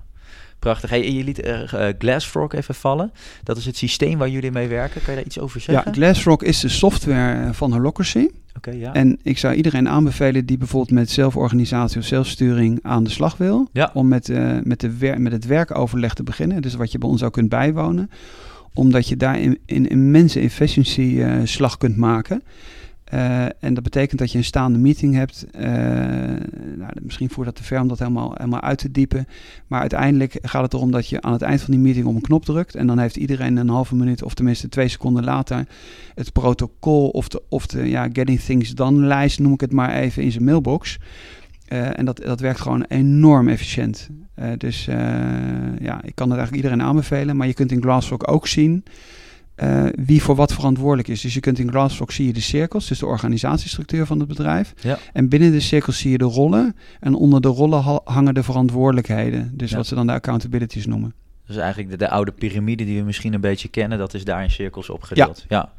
[0.59, 0.89] Prachtig.
[0.89, 3.11] Hey, je liet eh, eh, Glassfrog even vallen.
[3.43, 5.01] Dat is het systeem waar jullie mee werken.
[5.01, 5.93] Kan je daar iets over Ja, zeggen?
[5.93, 8.27] Glassrock is de software eh, van Holocracy.
[8.57, 8.93] Oké, ja.
[8.93, 13.67] En ik zou iedereen aanbevelen die bijvoorbeeld met zelforganisatie of zelfsturing aan de slag wil.
[13.73, 13.89] Ja.
[13.93, 16.61] Om met, eh, met, de wer- met het werkoverleg te beginnen.
[16.61, 18.09] Dus wat je bij ons ook kunt bijwonen.
[18.73, 22.43] Omdat je daar in, in immense efficiency eh, slag kunt maken.
[23.09, 25.45] Eh, en dat betekent dat je een staande meeting hebt.
[25.51, 25.69] Eh,
[26.75, 29.27] nou, misschien voert dat te ver om dat helemaal, helemaal uit te diepen.
[29.67, 32.21] Maar uiteindelijk gaat het erom dat je aan het eind van die meeting op een
[32.21, 32.75] knop drukt.
[32.75, 35.67] En dan heeft iedereen een halve minuut, of tenminste twee seconden later,
[36.15, 39.93] het protocol of de, of de ja, Getting Things Done lijst, noem ik het maar
[39.93, 40.99] even, in zijn mailbox.
[41.65, 44.09] Eh, en dat, dat werkt gewoon enorm efficiënt.
[44.57, 44.85] Dus
[45.79, 47.37] ja, ik kan het eigenlijk iedereen aanbevelen.
[47.37, 48.83] Maar je kunt in Glassrock ook zien
[49.59, 51.21] eh, wie voor wat verantwoordelijk is.
[51.21, 54.73] Dus je kunt in Glassrock zie je de cirkels, dus de organisatiestructuur van het bedrijf.
[54.81, 54.97] Ja.
[55.13, 56.75] En binnen de cirkels zie je de rollen.
[56.99, 59.51] En onder de rollen ha- hangen de verantwoordelijkheden.
[59.53, 59.77] Dus Ja.
[59.77, 61.13] wat ze dan de accountabilities noemen.
[61.47, 64.43] Dus eigenlijk de, de oude piramide die we misschien een beetje kennen, dat is daar
[64.43, 65.45] in cirkels opgedeeld.
[65.49, 65.71] Ja.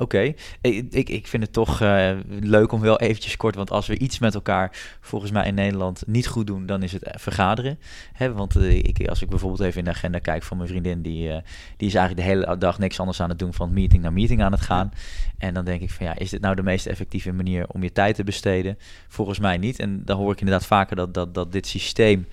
[0.00, 0.32] Oké.
[0.60, 2.10] Ik, ik, ik vind het toch eh,
[2.40, 6.02] leuk om wel eventjes kort, want als we iets met elkaar volgens mij in Nederland
[6.06, 7.78] niet goed doen, dan is het eh, vergaderen.
[8.12, 11.02] Hè, want eh, ik, als ik bijvoorbeeld even in de agenda kijk van mijn vriendin,
[11.02, 11.28] die,
[11.76, 14.42] die is eigenlijk de hele dag niks anders aan het doen, van meeting naar meeting
[14.42, 14.92] aan het gaan.
[15.38, 17.92] En dan denk ik van ja, is dit nou de meest effectieve manier om je
[17.92, 18.78] tijd te besteden?
[19.08, 19.78] Volgens mij niet.
[19.78, 22.26] En dan hoor ik inderdaad vaker dat, dat, dat dit systeem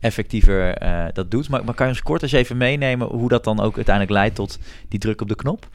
[0.00, 0.78] effectiever
[1.12, 1.48] dat doet.
[1.48, 4.34] Maar, maar kan je ons kort eens even meenemen hoe dat dan ook uiteindelijk leidt
[4.34, 4.58] tot
[4.88, 5.68] die druk op de knop?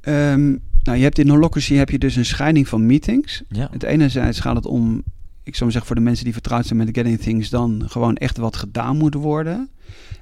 [0.00, 3.42] Ehm, Nou, je hebt in Holocracy heb je dus een scheiding van meetings.
[3.48, 3.68] Ja.
[3.70, 5.02] Het enerzijds gaat het om,
[5.42, 8.16] ik zou maar zeggen voor de mensen die vertrouwd zijn met Getting Things, dan gewoon
[8.16, 9.68] echt wat gedaan moet worden.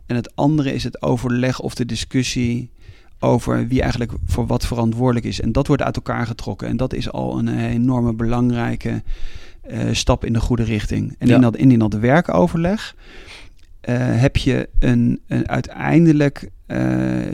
[0.06, 2.70] En het andere is het overleg of de discussie
[3.18, 5.40] over wie eigenlijk voor wat verantwoordelijk is.
[5.40, 6.68] En dat wordt uit elkaar getrokken.
[6.68, 9.02] En dat is al een enorme belangrijke
[9.62, 11.14] eh, stap in de goede richting.
[11.18, 11.34] En Ja.
[11.34, 12.94] in, dat, in dat werkoverleg
[13.96, 16.78] heb je een, een uiteindelijk, eh,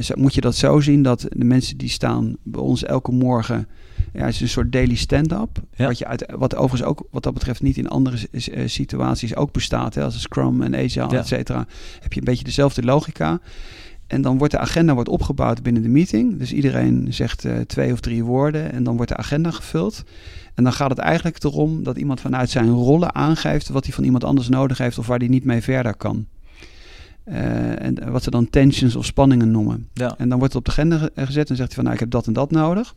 [0.01, 3.69] zo- moet je dat zo zien dat de mensen die staan bij ons elke morgen,
[4.13, 5.63] ja, het is een soort daily stand-up.
[5.75, 5.87] Ja.
[5.87, 9.53] Wat, je uit, wat overigens ook wat dat betreft niet in andere eh, situaties ook
[9.53, 9.95] bestaat.
[9.95, 11.19] Hè, als Scrum en Agile, Ja.
[11.19, 11.67] et cetera,
[12.01, 13.41] heb je een beetje dezelfde logica.
[14.07, 16.39] En dan wordt de agenda wordt opgebouwd binnen de meeting.
[16.39, 20.05] Dus iedereen zegt eh, twee of drie woorden en dan wordt de agenda gevuld.
[20.55, 24.05] En dan gaat het eigenlijk erom dat iemand vanuit zijn rollen aangeeft wat hij van
[24.05, 26.27] iemand anders nodig heeft of waar hij niet mee verder kan.
[27.25, 29.89] Eh, en wat ze dan tensions of spanningen noemen.
[29.93, 30.15] Ja.
[30.19, 32.01] En dan wordt het op de agenda ge- gezet en zegt hij van nou ik
[32.01, 32.95] heb dat en dat nodig.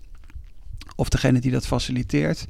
[0.96, 2.46] Of degene die dat faciliteert,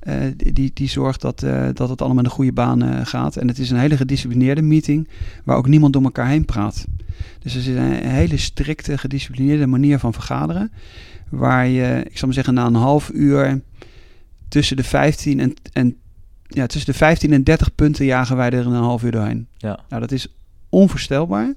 [0.00, 3.36] eh, die- die, zorgt dat, eh, dat het allemaal in de goede baan gaat.
[3.36, 5.08] En het is een hele gedisciplineerde meeting
[5.44, 6.84] waar ook niemand door elkaar heen praat.
[7.38, 10.72] Dus er is een hele strikte, gedisciplineerde manier van vergaderen.
[11.28, 13.60] Waar je, ik zal maar zeggen, na een half uur
[14.52, 15.96] tussen de 15 en, en,
[16.46, 19.46] ja, tussen de 15 en 30 punten jagen wij er een half uur doorheen.
[19.56, 19.78] Ja.
[19.88, 20.26] Nou, dat is
[20.68, 21.54] onvoorstelbaar.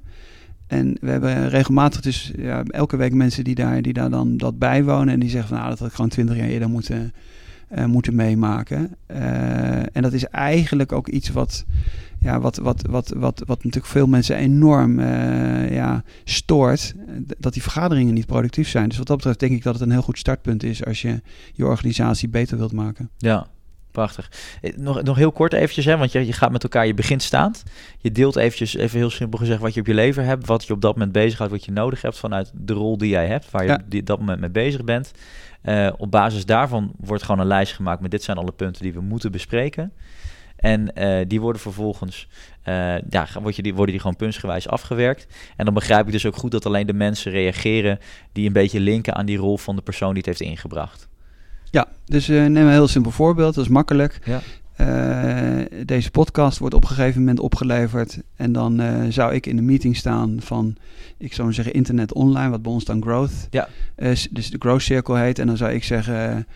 [0.67, 4.60] En we hebben regelmatig dus ja, elke week mensen die daar, die daar dan dat
[4.60, 5.13] bijwonen.
[5.13, 7.13] En die zeggen van nou, dat had ik gewoon twintig jaar eerder moeten,
[7.67, 8.95] eh, moeten meemaken.
[9.05, 11.65] Eh, en dat is eigenlijk ook iets wat,
[12.25, 16.93] ja, wat, wat, wat, wat, wat natuurlijk veel mensen enorm eh, ja, stoort.
[17.07, 18.89] eh, Dat die vergaderingen niet productief zijn.
[18.89, 21.21] Dus wat dat betreft denk ik dat het een heel goed startpunt is als je
[21.53, 23.09] je organisatie beter wilt maken.
[23.17, 23.47] Ja,
[23.91, 24.31] prachtig.
[24.61, 27.21] Eh, Nog, nog heel kort eventjes, hè, want je, je gaat met elkaar, je begint
[27.23, 27.63] staand.
[27.97, 30.73] Je deelt eventjes, even heel simpel gezegd, wat je op je lever hebt, wat je
[30.73, 33.63] op dat moment bezighoudt, wat je nodig hebt vanuit de rol die jij hebt, waar
[33.63, 33.75] je Ja.
[33.75, 35.11] op die, dat moment mee bezig bent.
[35.97, 39.01] Op basis daarvan wordt gewoon een lijst gemaakt met dit zijn alle punten die we
[39.01, 39.91] moeten bespreken.
[40.56, 42.28] En eh, die worden vervolgens,
[42.63, 45.28] eh, ja, word je die, worden die gewoon puntsgewijs afgewerkt.
[45.56, 48.00] En dan begrijp ik dus ook goed dat alleen de mensen reageren
[48.32, 51.08] die een beetje linken aan die rol van de persoon die het heeft ingebracht.
[51.72, 54.20] Ja, dus eh, neem een heel simpel voorbeeld, dat is makkelijk.
[54.24, 54.41] Ja.
[55.86, 58.22] Deze podcast wordt op een gegeven moment opgeleverd.
[58.36, 60.76] En dan zou ik in de meeting staan van,
[61.18, 63.48] ik zou zeggen, internet online, wat bij ons dan growth.
[63.50, 63.68] Ja.
[64.32, 65.39] dus de growth circle heet.
[65.39, 66.48] En dan zou ik zeggen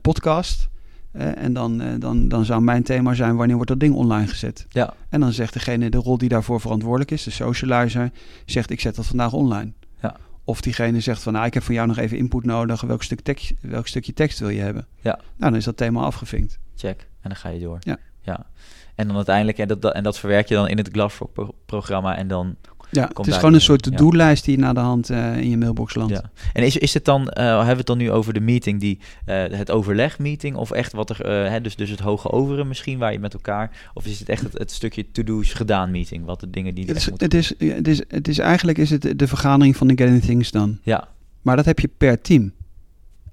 [0.00, 0.68] podcast.
[1.14, 4.26] Eh, en dan, eh, dan, dan zou mijn thema zijn, wanneer wordt dat ding online
[4.26, 4.66] gezet?
[4.68, 8.10] Ja, En dan zegt degene, de rol die daarvoor verantwoordelijk is, de socializer,
[8.46, 9.72] zegt ik zet dat vandaag online.
[10.02, 10.16] Ja.
[10.44, 12.80] Of diegene zegt van, nou, ik heb van jou nog even input nodig.
[12.80, 14.86] Welk, stuk tekst, welk stukje tekst wil je hebben?
[15.00, 15.12] Ja.
[15.12, 16.58] Nou, dan is dat thema afgevinkt.
[16.76, 17.00] check.
[17.00, 17.78] En dan ga je door.
[17.80, 17.98] Ja.
[18.20, 18.46] ja.
[18.94, 22.28] En dan uiteindelijk, en dat, dat, en dat verwerk je dan in het Glassrock-programma en
[22.28, 22.56] dan...
[22.90, 25.56] Ja, het is gewoon een soort to-do-lijst die je naar de hand eh, in je
[25.56, 26.12] mailbox landt.
[26.12, 26.30] Ja.
[26.52, 28.98] En is, is het dan, eh, hebben we het dan nu over de meeting, die,
[29.24, 33.12] eh, het overlegmeeting, of echt wat er, hè, dus, dus het hoge overen misschien, waar
[33.12, 36.50] je met elkaar, of is het echt het, het stukje to-do's gedaan meeting, wat de
[36.50, 39.26] dingen die er Het, is, het, is, het, is, het is eigenlijk is het de
[39.26, 40.78] vergadering van de Getting Things dan.
[40.82, 41.08] Ja,
[41.42, 42.52] Maar dat heb je per team.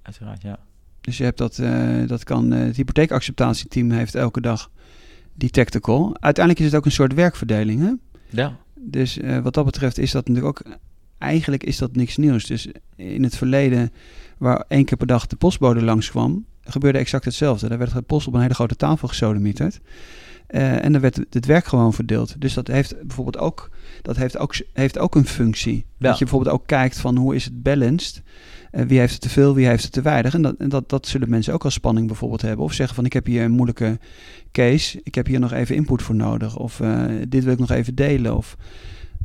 [0.01, 0.59] uiteraard, ja.
[1.01, 1.61] Dus je hebt dat,
[2.07, 4.69] dat kan, het hypotheekacceptatieteam heeft elke dag
[5.33, 6.15] die tactical.
[6.19, 7.81] Uiteindelijk is het ook een soort werkverdeling.
[7.81, 7.91] Hè?
[8.29, 10.77] Ja, Dus eh, wat dat betreft is dat natuurlijk ook,
[11.17, 12.45] eigenlijk is dat niks nieuws.
[12.45, 13.91] Dus in het verleden,
[14.37, 17.69] waar één keer per dag de postbode langskwam, gebeurde exact hetzelfde.
[17.69, 19.79] Daar werd de post op een hele grote tafel gesodemieterd.
[20.47, 22.41] Eh, en dan werd het werk gewoon verdeeld.
[22.41, 23.69] Dus dat heeft bijvoorbeeld ook,
[24.01, 25.85] dat heeft ook, heeft ook een functie.
[25.97, 28.21] Dat je bijvoorbeeld ook kijkt van hoe is het balanced.
[28.71, 30.33] Eh, wie heeft het te veel, wie heeft het te weinig.
[30.33, 32.65] En, dat, en dat, dat zullen mensen ook als spanning bijvoorbeeld hebben.
[32.65, 33.99] Of zeggen van ik heb hier een moeilijke
[34.51, 34.99] case.
[35.03, 36.57] Ik heb hier nog even input voor nodig.
[36.57, 38.37] Of eh, dit wil ik nog even delen.
[38.37, 38.57] Of,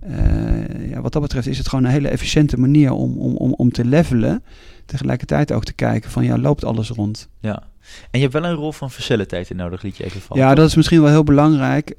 [0.00, 3.52] eh, ja, wat dat betreft is het gewoon een hele efficiënte manier om, om, om,
[3.52, 4.44] om te levelen.
[4.85, 7.28] Tegelijkertijd ook te kijken van ja, loopt alles rond.
[7.40, 7.62] ja.
[8.11, 10.42] En je hebt wel een rol van facilitator nodig, liet je even vallen.
[10.44, 11.96] Ja, dat is misschien wel heel belangrijk.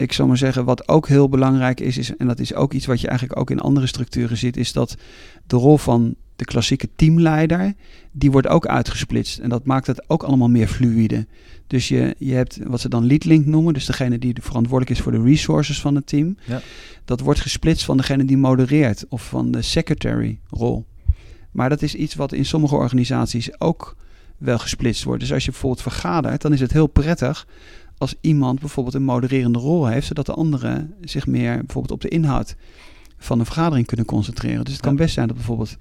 [0.00, 2.86] Ik zal maar zeggen, wat ook heel belangrijk is, is, en dat is ook iets
[2.86, 4.96] wat je eigenlijk ook in andere structuren ziet, is dat
[5.46, 7.74] de rol van de klassieke teamleider,
[8.12, 9.38] die wordt ook uitgesplitst.
[9.38, 11.26] En dat maakt het ook allemaal meer fluïde.
[11.66, 15.04] Dus je, je hebt wat ze dan lead link noemen, dus degene die verantwoordelijk is
[15.04, 16.36] voor de resources van het team.
[16.44, 16.60] Ja.
[17.04, 20.84] Dat wordt gesplitst van degene die modereert of van de secretary rol.
[21.50, 23.96] Maar dat is iets wat in sommige organisaties ook
[24.38, 25.20] wel gesplitst wordt.
[25.20, 27.46] Dus als je bijvoorbeeld vergadert, dan is het heel prettig
[28.00, 32.08] als iemand bijvoorbeeld een modererende rol heeft, zodat de anderen zich meer bijvoorbeeld op de
[32.08, 32.56] inhoud
[33.18, 34.64] van een vergadering kunnen concentreren.
[34.64, 35.76] Dus het kan best zijn dat bijvoorbeeld,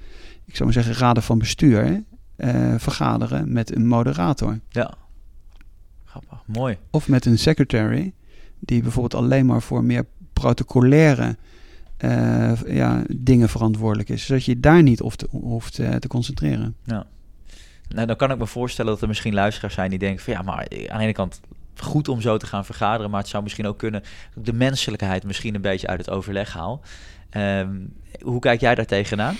[0.45, 2.03] ik zou maar zeggen, raden van bestuur
[2.35, 4.59] eh, vergaderen met een moderator.
[4.69, 4.93] Ja.
[6.05, 6.77] Grappig, mooi.
[6.89, 8.13] Of met een secretary,
[8.59, 11.37] die bijvoorbeeld alleen maar voor meer protocolaire
[11.97, 14.25] eh, ja, dingen verantwoordelijk is.
[14.25, 16.75] Zodat je daar niet hoeft, hoeft eh, te concentreren.
[16.83, 17.05] Ja.
[17.87, 20.41] Nou, dan kan ik me voorstellen dat er misschien luisteraars zijn die denken van ja,
[20.41, 20.57] maar
[20.87, 21.41] aan de ene kant
[21.81, 24.03] goed om zo te gaan vergaderen, maar het zou misschien ook kunnen
[24.33, 26.81] de menselijkheid misschien een beetje uit het overleg haal.
[27.29, 27.75] Ehm,
[28.21, 29.35] hoe kijk jij daar tegenaan?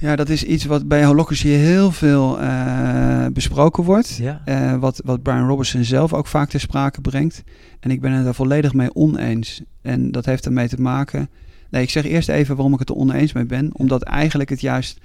[0.00, 4.16] Ja, dat is iets wat bij Holocracy heel veel eh, besproken wordt.
[4.16, 4.42] Ja.
[4.44, 7.42] Eh, wat, wat Brian Robertson zelf ook vaak ter sprake brengt.
[7.80, 9.62] En ik ben het daar volledig mee oneens.
[9.82, 11.30] En dat heeft ermee te maken.
[11.70, 13.70] Nee, ik zeg eerst even waarom ik het er oneens mee ben.
[13.72, 15.00] Omdat eigenlijk het juist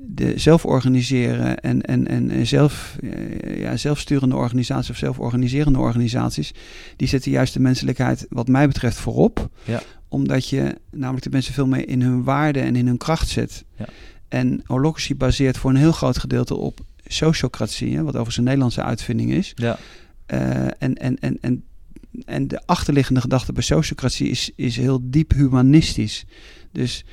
[0.00, 6.54] de zelf organiseren en, en, en zelf, eh, ja, zelfsturende organisaties of zelforganiserende organisaties,
[6.96, 9.50] die zetten juist de menselijkheid, wat mij betreft, voorop.
[9.64, 9.82] Ja.
[10.08, 13.64] Omdat je namelijk de mensen veel meer in hun waarde en in hun kracht zet.
[13.76, 13.86] Ja.
[14.28, 18.82] En holocracy baseert voor een heel groot gedeelte op sociocratie, hè, wat overigens een Nederlandse
[18.82, 19.52] uitvinding is.
[19.54, 19.78] Ja.
[20.32, 20.40] Uh,
[20.78, 21.64] en, en, en, en,
[22.24, 26.24] en de achterliggende gedachte bij sociocratie is, is heel diep humanistisch.
[26.72, 27.04] Dus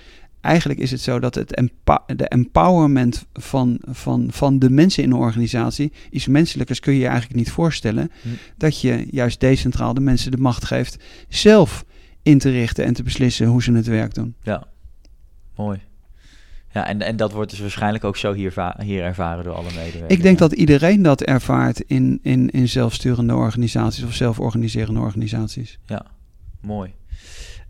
[0.43, 5.11] eigenlijk is het zo dat het empa de empowerment van, van, van de mensen in
[5.11, 8.11] een organisatie iets menselijkers kun je je eigenlijk niet voorstellen.
[8.21, 8.27] Hm.
[8.57, 11.85] Dat je juist decentraal de mensen de macht geeft zelf
[12.21, 14.35] in te richten en te beslissen hoe ze het werk doen.
[14.41, 14.63] Ja,
[15.55, 15.79] mooi.
[16.73, 20.13] Ja, en, en dat wordt dus waarschijnlijk ook zo hier, hier ervaren door alle medewerkers.
[20.13, 25.79] Ik denk dat iedereen dat ervaart in, in, in zelfsturende organisaties of zelforganiserende organisaties.
[25.85, 26.05] Ja,
[26.61, 26.93] mooi.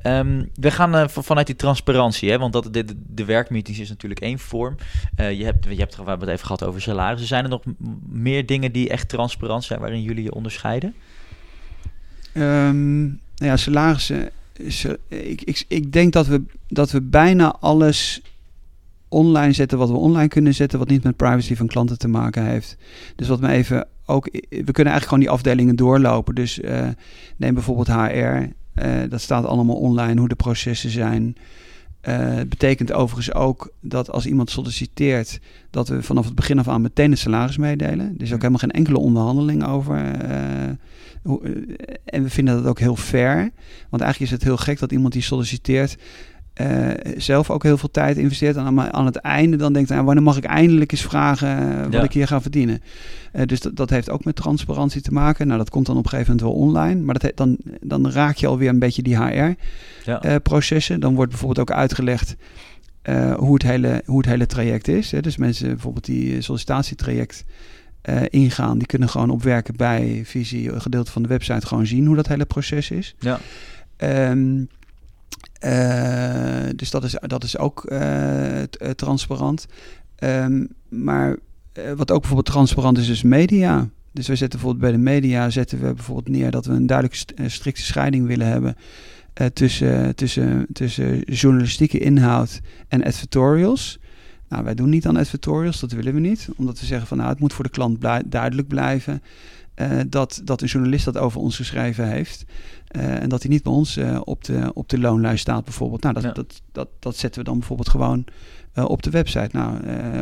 [0.04, 4.22] Um, we gaan uh, vanuit die transparantie, hè, want dat, de, de werkmeetings is natuurlijk
[4.22, 4.76] één vorm.
[5.20, 7.28] Uh, je hebt, je hebt we hebben het even gehad over salarissen.
[7.28, 7.64] Zijn er nog
[8.10, 10.94] meer dingen die echt transparant zijn waarin jullie je onderscheiden?
[12.34, 13.04] Um,
[13.36, 14.30] nou ja, salarissen.
[15.08, 18.22] Ik, ik, ik denk dat we, dat we bijna alles
[19.08, 22.46] online zetten wat we online kunnen zetten, wat niet met privacy van klanten te maken
[22.46, 22.78] heeft.
[23.16, 26.36] Dus wat me even ook, we kunnen eigenlijk gewoon die afdelingen doorlopen.
[26.36, 26.60] Dus
[27.38, 28.46] neem bijvoorbeeld HR.
[28.76, 31.36] Uh, dat staat allemaal online, hoe de processen zijn.
[32.08, 36.68] Uh, het betekent overigens ook dat als iemand solliciteert, dat we vanaf het begin af
[36.68, 38.16] aan meteen het salaris meedelen.
[38.18, 40.16] Er is ook helemaal geen enkele onderhandeling over.
[41.24, 41.66] Hoe,
[42.06, 43.52] en we vinden dat ook heel fair.
[43.90, 45.98] Want eigenlijk is het heel gek dat iemand die solliciteert.
[46.62, 48.56] Uh, zelf ook heel veel tijd investeert.
[48.56, 51.94] En aan, aan het einde dan denkt, nou, wanneer mag ik eindelijk eens vragen wat
[51.94, 52.04] Ja.
[52.04, 52.82] ik hier ga verdienen.
[53.36, 55.46] Uh, dus dat, dat heeft ook met transparantie te maken.
[55.48, 57.02] Nou, dat komt dan op een gegeven moment wel online.
[57.02, 59.56] Maar dat dan, dan raak je alweer een beetje die Ja.
[60.06, 61.00] HR-processen.
[61.00, 62.36] dan wordt bijvoorbeeld ook uitgelegd
[63.38, 65.12] hoe, het hele, hoe het hele traject is.
[65.12, 65.22] Hè.
[65.22, 67.46] Dus mensen bijvoorbeeld die sollicitatietraject
[68.10, 71.86] uh, ingaan, die kunnen gewoon op werken bij visie, een gedeelte van de website, gewoon
[71.86, 73.16] zien hoe dat hele proces is.
[73.20, 73.40] Ja.
[74.30, 74.68] Um,
[75.66, 78.62] uh, dus dat is, dat is ook uh,
[78.96, 79.66] transparant.
[80.20, 81.38] Um, maar
[81.74, 83.90] wat ook bijvoorbeeld transparant is, is media.
[84.12, 87.48] Dus wij zetten bijvoorbeeld bij de media zetten we bijvoorbeeld neer dat we een eh,
[87.48, 88.76] strikte scheiding willen hebben
[89.54, 94.00] tussen, tussen, tussen journalistieke inhoud en advertorials.
[94.50, 96.50] Nou, wij doen niet aan advertorials, dat willen we niet.
[96.56, 99.22] Omdat we zeggen van nou, het moet voor de klant duidelijk blijven
[99.76, 102.46] uh, dat, dat een journalist dat over ons geschreven heeft.
[102.96, 106.02] Uh, en dat hij niet bij ons uh, op, de, op de loonlijst staat bijvoorbeeld.
[106.02, 106.32] Nou, dat, ja.
[106.32, 108.26] dat, dat, dat zetten we dan bijvoorbeeld gewoon
[108.74, 109.50] op de website.
[109.52, 109.78] Nou,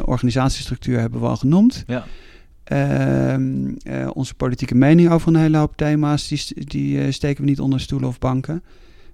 [0.06, 1.84] organisatiestructuur hebben we al genoemd.
[1.88, 2.06] Ja.
[2.64, 3.74] Ehm,
[4.14, 8.10] onze politieke mening over een hele hoop thema's, die, die steken we niet onder stoelen
[8.10, 8.64] of banken.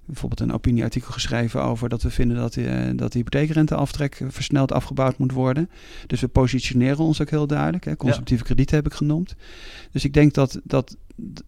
[0.08, 5.18] Bijvoorbeeld een opinieartikel geschreven over dat we vinden dat, uh, dat de hypotheekrenteaftrek versneld afgebouwd
[5.18, 5.70] moet worden.
[6.06, 7.84] Dus we positioneren ons ook heel duidelijk.
[7.84, 7.96] Hè.
[7.96, 8.46] Consumptieve ja.
[8.46, 9.34] kredieten heb ik genoemd.
[9.92, 10.96] Dus ik denk dat, dat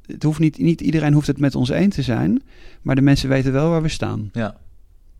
[0.07, 2.43] het hoeft niet, niet iedereen hoeft het met ons eens te zijn,
[2.83, 4.31] maar de mensen weten wel waar we staan.
[4.33, 4.57] Ja,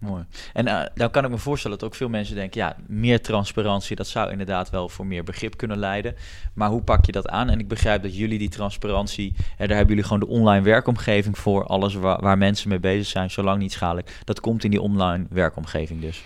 [0.01, 0.25] mooi.
[0.53, 3.97] En uh, dan kan ik me voorstellen dat ook veel mensen denken, ja, meer transparantie,
[3.97, 6.15] dat zou inderdaad wel voor meer begrip kunnen leiden.
[6.55, 7.49] Maar hoe pak je dat aan?
[7.49, 11.39] En ik begrijp dat jullie die transparantie, hè, daar hebben jullie gewoon de online werkomgeving
[11.39, 14.21] voor, alles waar, waar mensen mee bezig zijn, zolang niet schadelijk.
[14.25, 16.25] Dat komt in die online werkomgeving dus.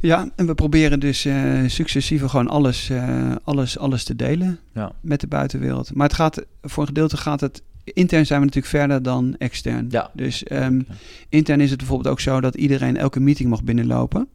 [0.00, 4.92] Ja, en we proberen dus uh, successief gewoon alles, uh, alles, alles te delen ja.
[5.00, 5.94] met de buitenwereld.
[5.94, 9.86] Maar het gaat, voor een gedeelte gaat het intern zijn we natuurlijk verder dan extern.
[9.90, 10.10] Ja.
[10.14, 10.96] Dus um, okay.
[11.28, 14.28] intern is het bijvoorbeeld ook zo dat iedereen elke meeting mag binnenlopen.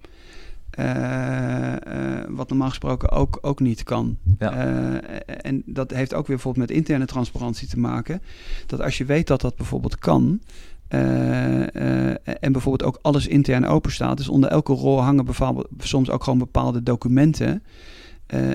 [0.79, 4.17] Uh, uh, wat normaal gesproken ook, ook niet kan.
[4.39, 4.65] Ja.
[4.65, 4.97] Uh,
[5.41, 8.21] en dat heeft ook weer bijvoorbeeld met interne transparantie te maken.
[8.65, 10.41] Dat als je weet dat dat bijvoorbeeld kan.
[10.87, 14.17] en bijvoorbeeld ook alles intern open staat.
[14.17, 15.27] Dus onder elke rol hangen
[15.77, 17.63] soms ook gewoon bepaalde documenten.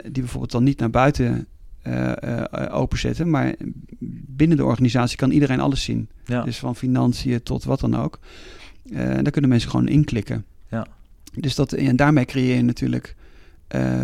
[0.03, 1.47] die bijvoorbeeld dan niet naar buiten
[1.87, 3.31] uh, uh, openzetten.
[3.31, 3.55] Maar
[4.27, 6.09] binnen de organisatie kan iedereen alles zien.
[6.25, 6.43] Ja.
[6.43, 8.19] Dus van financiën tot wat dan ook.
[8.85, 10.45] Uh, daar kunnen mensen gewoon inklikken.
[10.71, 10.87] Ja.
[11.35, 13.15] Dus dat, en daarmee creëer je natuurlijk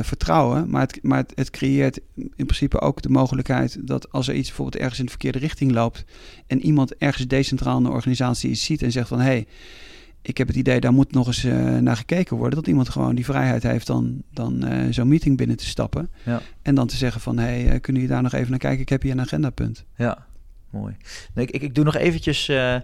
[0.01, 0.71] vertrouwen.
[0.71, 4.47] Maar, het, maar het, het, creëert in principe ook de mogelijkheid dat als er iets
[4.47, 6.05] bijvoorbeeld ergens in de verkeerde richting loopt.
[6.47, 9.25] en iemand ergens decentraal in de organisatie iets ziet en zegt van hé.
[9.25, 9.47] Hey,
[10.23, 12.59] ik heb het idee, daar moet nog eens eh, naar gekeken worden.
[12.59, 16.11] Dat iemand gewoon die vrijheid heeft dan, dan eh, zo'n meeting binnen te stappen.
[16.25, 16.41] Ja.
[16.63, 18.81] En dan te zeggen van, hé, hey, eh, kunnen jullie daar nog even naar kijken?
[18.81, 19.85] Ik heb hier een agendapunt.
[19.97, 20.27] Ja,
[20.73, 20.97] mooi.
[21.35, 22.83] Nee, ik, ik, doe nog eventjes eh, eh,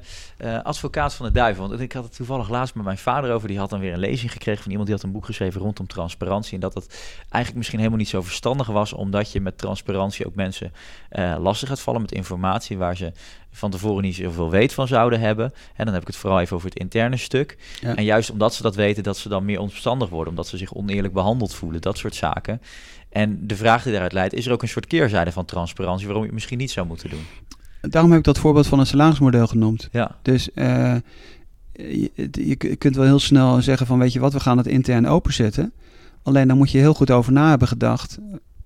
[0.63, 1.69] advocaat van de duivel.
[1.69, 3.49] Want ik had het toevallig laatst met mijn vader over.
[3.49, 5.87] Die had dan weer een lezing gekregen van iemand die had een boek geschreven rondom
[5.87, 6.55] transparantie.
[6.55, 6.89] En dat het
[7.21, 10.73] eigenlijk misschien helemaal niet zo verstandig was, omdat je met transparantie ook mensen
[11.09, 13.13] eh, lastig gaat vallen met informatie waar ze
[13.51, 15.53] van tevoren niet zoveel weet van zouden hebben.
[15.75, 17.57] En dan heb ik het vooral even over het interne stuk.
[17.81, 17.95] Ja.
[17.95, 20.75] En juist omdat ze dat weten, dat ze dan meer onverstandig worden, omdat ze zich
[20.75, 22.61] oneerlijk behandeld voelen, dat soort zaken.
[23.09, 26.23] En de vraag die daaruit leidt, is er ook een soort keerzijde van transparantie waarom
[26.23, 27.27] je het misschien niet zou moeten doen?
[27.91, 29.89] Daarom heb ik dat voorbeeld van een salarismodel genoemd.
[29.93, 30.95] Ja, Dus eh,
[32.33, 35.73] je, kunt wel heel snel zeggen van, weet je wat, we gaan het intern openzetten.
[36.23, 38.19] Alleen dan moet je heel goed over na hebben gedacht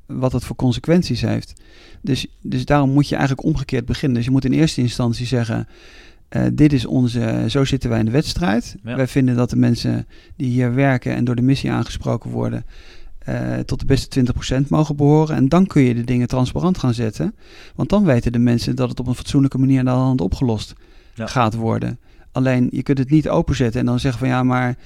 [0.07, 1.53] wat dat voor consequenties heeft.
[2.01, 4.17] Dus, dus daarom moet je eigenlijk omgekeerd beginnen.
[4.17, 5.69] Dus je moet in eerste instantie zeggen,
[6.29, 8.77] eh, dit is onze, zo zitten wij in de wedstrijd.
[8.85, 8.97] Ja.
[8.97, 10.07] Wij vinden dat de mensen
[10.37, 12.65] die hier werken en door de missie aangesproken worden,
[13.25, 14.25] eh, tot de beste
[14.63, 15.37] 20% mogen behoren.
[15.37, 17.35] En dan kun je de dingen transparant gaan zetten.
[17.75, 20.73] Want dan weten de mensen dat het op een fatsoenlijke manier aan de hand opgelost
[21.15, 21.27] Ja.
[21.27, 21.99] gaat worden.
[22.33, 24.77] Alleen je kunt het niet openzetten en dan zeggen van ja, maar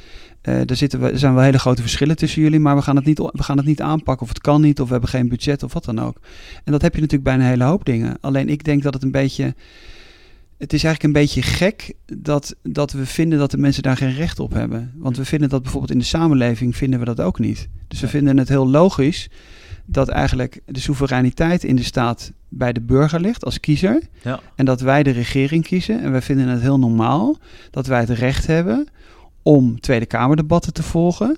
[0.43, 2.97] eh, er, zitten, we- er zijn wel hele grote verschillen tussen jullie, maar we gaan,
[2.97, 5.29] het niet, we gaan het niet aanpakken of het kan niet of we hebben geen
[5.29, 6.17] budget of wat dan ook.
[6.65, 8.17] En dat heb je natuurlijk bij een hele hoop dingen.
[8.21, 9.55] Alleen ik denk dat het een beetje,
[10.59, 14.15] het is eigenlijk een beetje gek dat, dat we vinden dat de mensen daar geen
[14.15, 14.93] recht op hebben.
[14.97, 17.69] Want we vinden dat bijvoorbeeld in de samenleving vinden we dat ook niet.
[17.89, 19.29] Dus we vinden het heel logisch
[19.87, 24.03] dat eigenlijk de soevereiniteit in de staat bij de burger ligt als kiezer.
[24.23, 26.03] ja, En dat wij de regering kiezen.
[26.03, 27.37] En wij vinden het heel normaal
[27.71, 28.89] dat wij het recht hebben
[29.43, 31.37] om Tweede Kamerdebatten te volgen.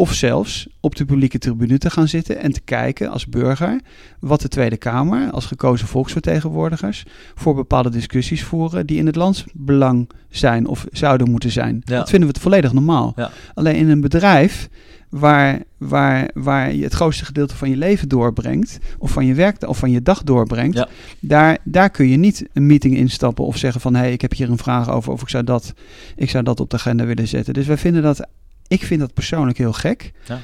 [0.00, 3.80] Of zelfs op de publieke tribune te gaan zitten en te kijken als burger
[4.20, 10.10] wat de Tweede Kamer als gekozen volksvertegenwoordigers voor bepaalde discussies voeren die in het landsbelang
[10.30, 11.82] zijn of zouden moeten zijn.
[11.84, 11.96] Ja.
[11.96, 13.12] Dat vinden we het volledig normaal.
[13.16, 13.30] Ja.
[13.54, 14.68] Alleen in een bedrijf
[15.08, 19.68] waar, waar, waar je het grootste gedeelte van je leven doorbrengt, of van je werk
[19.68, 20.88] of van je dag doorbrengt, Ja.
[21.20, 24.32] daar, daar kun je niet een meeting instappen of zeggen van hé, hey, ik heb
[24.32, 25.72] hier een vraag over of ik zou dat,
[26.16, 27.54] ik zou dat op de agenda willen zetten.
[27.54, 28.26] Dus wij vinden dat,
[28.70, 30.12] ik vind dat persoonlijk heel gek.
[30.26, 30.38] Ja.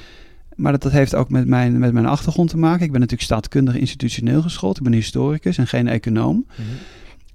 [0.54, 2.84] Maar dat, dat heeft ook met mijn, met mijn achtergrond te maken.
[2.84, 4.76] Ik ben natuurlijk staatkundig institutioneel geschoold.
[4.76, 6.46] Ik ben historicus en geen econoom.
[6.50, 6.62] Mhm.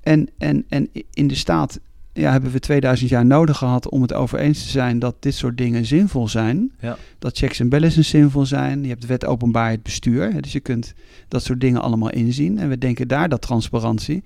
[0.01, 1.79] En, en, en in de staat
[2.13, 5.35] ja, hebben we 2000 jaar nodig gehad om het over eens te zijn dat dit
[5.35, 6.71] soort dingen zinvol zijn.
[6.79, 6.97] Ja.
[7.19, 8.81] Dat checks en balances zinvol zijn.
[8.81, 10.41] Je hebt de wet openbaarheid bestuur.
[10.41, 10.93] Dus je kunt
[11.27, 12.57] dat soort dingen allemaal inzien.
[12.57, 14.23] En we denken daar dat transparantie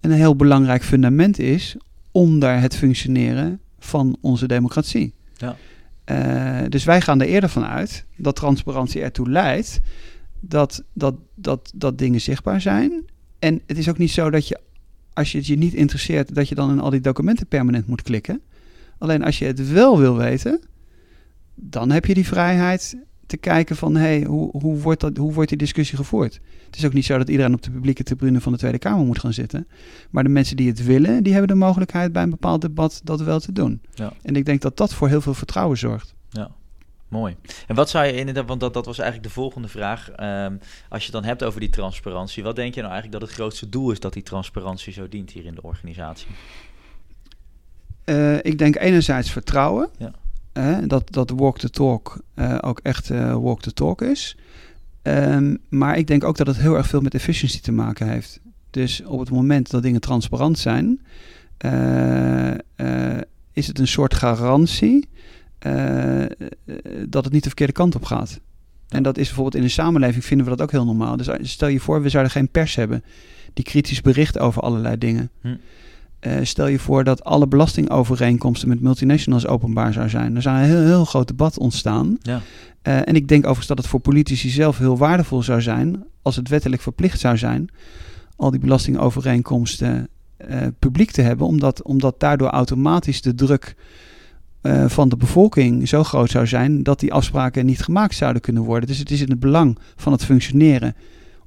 [0.00, 1.76] een heel belangrijk fundament is
[2.10, 5.14] onder het functioneren van onze democratie.
[5.36, 5.56] Ja.
[6.04, 9.80] Eh, dus wij gaan er eerder van uit dat transparantie ertoe leidt
[10.40, 13.04] dat, dat, dat, dat dingen zichtbaar zijn.
[13.38, 14.60] En het is ook niet zo dat je,
[15.12, 18.02] als je het je niet interesseert, dat je dan in al die documenten permanent moet
[18.02, 18.40] klikken.
[18.98, 20.60] Alleen als je het wel wil weten,
[21.54, 22.96] dan heb je die vrijheid
[23.32, 26.40] te kijken van, hey, hoe, hoe, wordt dat, hoe wordt die discussie gevoerd?
[26.66, 29.06] Het is ook niet zo dat iedereen op de publieke tribune van de Tweede Kamer
[29.06, 29.66] moet gaan zitten.
[30.10, 33.20] Maar de mensen die het willen, die hebben de mogelijkheid bij een bepaald debat dat
[33.20, 33.80] wel te doen.
[33.94, 34.12] Ja.
[34.22, 36.14] En ik denk dat dat voor heel veel vertrouwen zorgt.
[36.30, 36.50] Ja,
[37.08, 37.36] mooi.
[37.66, 40.10] En wat zou je inderdaad, want dat, dat was eigenlijk de volgende vraag.
[40.10, 40.56] Ehm,
[40.88, 43.38] als je het dan hebt over die transparantie, wat denk je nou eigenlijk dat het
[43.38, 46.28] grootste doel is dat die transparantie zo dient hier in de organisatie?
[48.04, 49.88] Eh, ik denk enerzijds vertrouwen.
[49.98, 50.12] Ja.
[50.52, 54.36] Hè, dat, dat walk the talk eh, ook echt eh, walk the talk is.
[55.02, 58.40] Ehm, maar ik denk ook dat het heel erg veel met efficiency te maken heeft.
[58.70, 61.00] Dus op het moment dat dingen transparant zijn,
[61.56, 62.50] eh,
[63.52, 65.08] is het een soort garantie
[67.08, 68.40] dat het niet de verkeerde kant op gaat.
[68.88, 71.16] En dat is bijvoorbeeld in de samenleving vinden we dat ook heel normaal.
[71.16, 73.04] Dus stel je voor, we zouden geen pers hebben
[73.52, 75.30] die kritisch bericht over allerlei dingen.
[75.40, 75.54] Hm.
[76.22, 80.36] Eh, stel je voor dat alle belastingovereenkomsten met multinationals openbaar zou zijn.
[80.36, 82.18] Er zou een heel, heel groot debat ontstaan.
[82.20, 82.40] Ja.
[82.82, 86.36] Eh, en ik denk overigens dat het voor politici zelf heel waardevol zou zijn als
[86.36, 87.68] het wettelijk verplicht zou zijn
[88.36, 93.74] al die belastingovereenkomsten eh, publiek te hebben, omdat, omdat daardoor automatisch de druk
[94.86, 98.88] van de bevolking zo groot zou zijn dat die afspraken niet gemaakt zouden kunnen worden.
[98.88, 100.94] Dus het is in het belang van het functioneren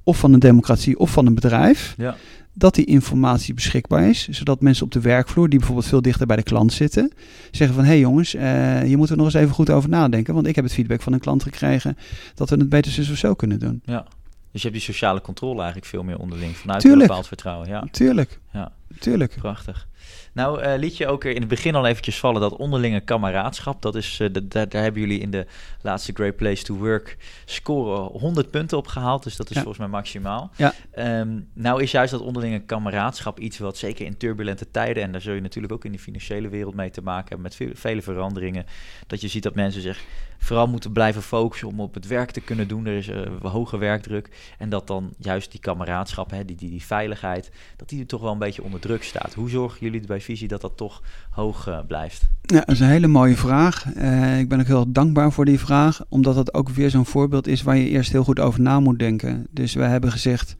[0.02, 2.16] of van een democratie of van een bedrijf Ja.
[2.58, 6.36] Dat die informatie beschikbaar is, zodat mensen op de werkvloer, die bijvoorbeeld veel dichter bij
[6.36, 7.12] de klant zitten,
[7.50, 10.34] zeggen van hé hey jongens, eh hier moeten we nog eens even goed over nadenken,
[10.34, 11.96] want ik heb het feedback van een klant gekregen
[12.34, 13.82] dat we het beter zus of zo kunnen doen.
[13.84, 14.06] ja.
[14.52, 17.02] Dus je hebt die sociale controle eigenlijk veel meer onderling vanuit Tuurlijk.
[17.02, 17.68] een bepaald vertrouwen.
[17.68, 18.40] Ja, Tuurlijk.
[18.52, 18.72] ja.
[19.00, 19.34] Tuurlijk.
[19.38, 19.86] Prachtig.
[20.32, 23.82] Nou, eh, liet je ook er in het begin al eventjes vallen dat onderlinge kameraadschap.
[23.82, 25.46] Dat is, eh, de- daar, daar hebben jullie in de
[25.82, 29.22] laatste Great Place to Work score 100 punten op gehaald.
[29.22, 29.62] Dus dat is Ja.
[29.62, 30.50] volgens mij maximaal.
[30.56, 30.72] Ja.
[30.90, 35.02] Ehm, nou is juist dat onderlinge kameraadschap iets wat zeker in turbulente tijden...
[35.02, 37.42] en daar zul je natuurlijk ook in de financiële wereld mee te maken hebben...
[37.42, 38.66] met veel- vele veranderingen.
[39.06, 40.04] Dat je ziet dat mensen zich
[40.38, 42.86] vooral moeten blijven focussen om op het werk te kunnen doen.
[42.86, 44.28] Er is eh, hoge werkdruk.
[44.58, 47.50] En dat dan juist die kameraadschap, hè, die, die, die veiligheid...
[47.76, 49.34] dat die toch wel een beetje onder druk staat.
[49.34, 52.28] Hoe zorgen jullie bij Visie dat dat toch hoog eh, blijft?
[52.42, 53.92] Ja, dat is een hele mooie vraag.
[53.94, 57.46] Eh, ik ben ook heel dankbaar voor die vraag, omdat dat ook weer zo'n voorbeeld
[57.46, 59.46] is waar je eerst heel goed over na moet denken.
[59.50, 60.56] Dus wij hebben gezegd,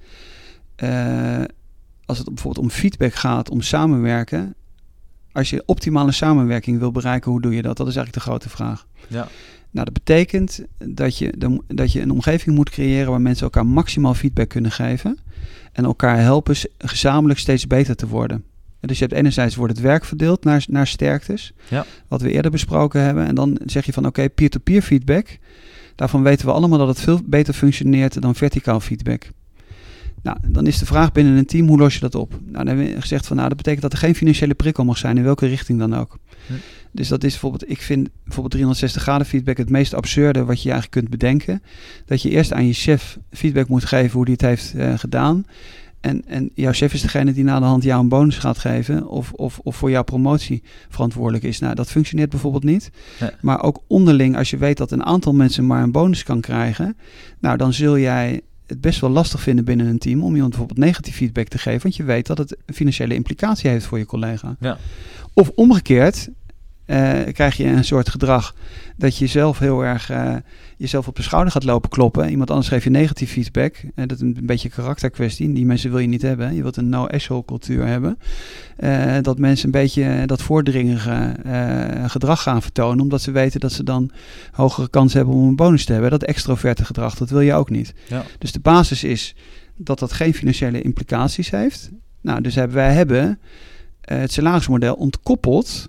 [0.76, 1.42] eh,
[2.04, 4.54] als het bijvoorbeeld om feedback gaat, om samenwerken,
[5.32, 7.76] als je optimale samenwerking wil bereiken, hoe doe je dat?
[7.76, 8.86] Dat is eigenlijk de grote vraag.
[9.08, 9.28] Ja.
[9.70, 14.14] Nou, dat betekent dat je, dat je een omgeving moet creëren waar mensen elkaar maximaal
[14.14, 15.18] feedback kunnen geven
[15.76, 18.44] en elkaar helpen gezamenlijk steeds beter te worden.
[18.80, 21.52] Dus je hebt enerzijds wordt het werk verdeeld naar, naar sterktes,
[22.08, 23.26] wat we eerder besproken hebben.
[23.26, 25.38] En dan zeg je van oké, peer-to-peer feedback.
[25.94, 29.30] Daarvan weten we allemaal dat het veel beter functioneert dan verticaal feedback.
[30.26, 32.30] Nou, dan is de vraag binnen een team, hoe los je dat op?
[32.30, 34.98] Nou, dan hebben we gezegd van nou, dat betekent dat er geen financiële prikkel mag
[34.98, 36.18] zijn, in welke richting dan ook.
[36.46, 36.52] Hm.
[36.92, 40.70] Dus dat is bijvoorbeeld, ik vind bijvoorbeeld 360 graden feedback het meest absurde wat je
[40.70, 41.62] eigenlijk kunt bedenken.
[42.06, 45.44] Dat je eerst aan je chef feedback moet geven hoe die het heeft eh, gedaan.
[46.00, 49.08] En, en jouw chef is degene die na de hand jou een bonus gaat geven
[49.08, 51.58] of, of, of voor jouw promotie verantwoordelijk is.
[51.58, 52.90] Nou, dat functioneert bijvoorbeeld niet.
[53.20, 53.30] Nee.
[53.40, 56.96] Maar ook onderling, als je weet dat een aantal mensen maar een bonus kan krijgen,
[57.38, 60.86] nou dan zul jij het best wel lastig vinden binnen een team om iemand bijvoorbeeld
[60.86, 64.06] negatief feedback te geven, want je weet dat het een financiële implicatie heeft voor je
[64.06, 64.56] collega.
[64.60, 64.78] Ja.
[65.34, 66.28] Of omgekeerd,
[67.32, 68.54] krijg je een soort gedrag
[68.96, 70.34] dat je zelf heel erg eh,
[70.76, 72.30] jezelf op de schouder gaat lopen kloppen.
[72.30, 73.76] Iemand anders geeft je negatief feedback.
[73.76, 75.52] Eh, dat is een beetje een karakterkwestie.
[75.52, 76.54] Die mensen wil je niet hebben.
[76.54, 78.18] Je wilt een no-asshole cultuur hebben.
[78.76, 83.00] Eh, dat mensen een beetje dat voordringige eh, gedrag gaan vertonen.
[83.00, 84.10] Omdat ze weten dat ze dan
[84.52, 86.10] hogere kans hebben om een bonus te hebben.
[86.10, 87.94] Dat extroverte gedrag, dat wil je ook niet.
[88.08, 88.24] Ja.
[88.38, 89.34] Dus de basis is
[89.76, 91.90] dat dat geen financiële implicaties heeft.
[92.20, 93.38] Nou, dus hebben, wij hebben
[94.00, 95.88] eh, het salarismodel ontkoppeld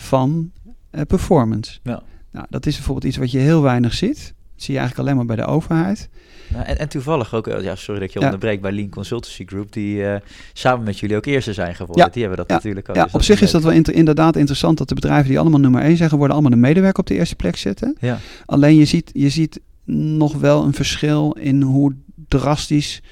[0.00, 0.50] van
[0.90, 1.78] eh, performance.
[1.82, 2.02] Ja.
[2.30, 4.16] Nou, dat is bijvoorbeeld iets wat je heel weinig ziet.
[4.54, 6.08] Dat zie je eigenlijk alleen maar bij de overheid.
[6.48, 8.24] Nou, en, en toevallig ook, eh, ja, sorry dat ik je Ja.
[8.24, 10.20] onderbreek, bij Lean Consultancy Group, die eh,
[10.52, 12.04] samen met jullie ook eerste zijn geworden.
[12.04, 12.10] Ja.
[12.10, 12.54] Die hebben dat Ja.
[12.54, 12.96] natuurlijk ook.
[12.96, 15.60] ja, dus op zich is dat wel inter- inderdaad interessant dat de bedrijven die allemaal
[15.60, 17.96] nummer 1 zijn geworden, allemaal de medewerker op de eerste plek zetten.
[18.00, 21.94] Ja, Alleen je ziet, je ziet nog wel een verschil in hoe
[22.28, 23.02] drastisch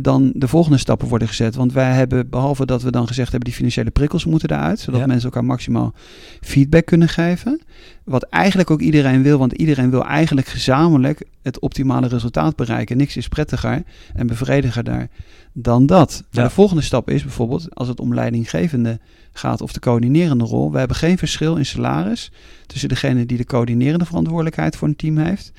[0.00, 1.54] dan de volgende stappen worden gezet.
[1.54, 5.00] Want wij hebben, behalve dat we dan gezegd hebben, die financiële prikkels moeten eruit, zodat
[5.00, 5.06] Ja.
[5.06, 5.94] mensen elkaar maximaal
[6.40, 7.60] feedback kunnen geven.
[8.04, 12.96] Wat eigenlijk ook iedereen wil, want iedereen wil eigenlijk gezamenlijk het optimale resultaat bereiken.
[12.96, 13.82] Niks is prettiger
[14.14, 15.08] en bevredigerder
[15.52, 16.24] dan dat.
[16.30, 16.42] Ja.
[16.42, 18.98] de volgende stap is bijvoorbeeld, als het om leidinggevende
[19.32, 20.72] gaat of de coördinerende rol.
[20.72, 22.30] We hebben geen verschil in salaris
[22.66, 25.52] tussen degene die de coördinerende verantwoordelijkheid voor een team heeft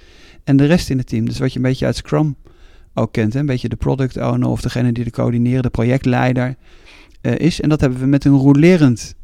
[0.44, 1.26] en de rest in het team.
[1.26, 2.36] Dus wat je een beetje uit Scrum
[2.94, 3.40] ook kent, hè?
[3.40, 6.56] een beetje de product owner of degene die de coördinerende projectleider
[7.22, 7.62] eh, is.
[7.62, 9.16] En dat hebben we met een rolerend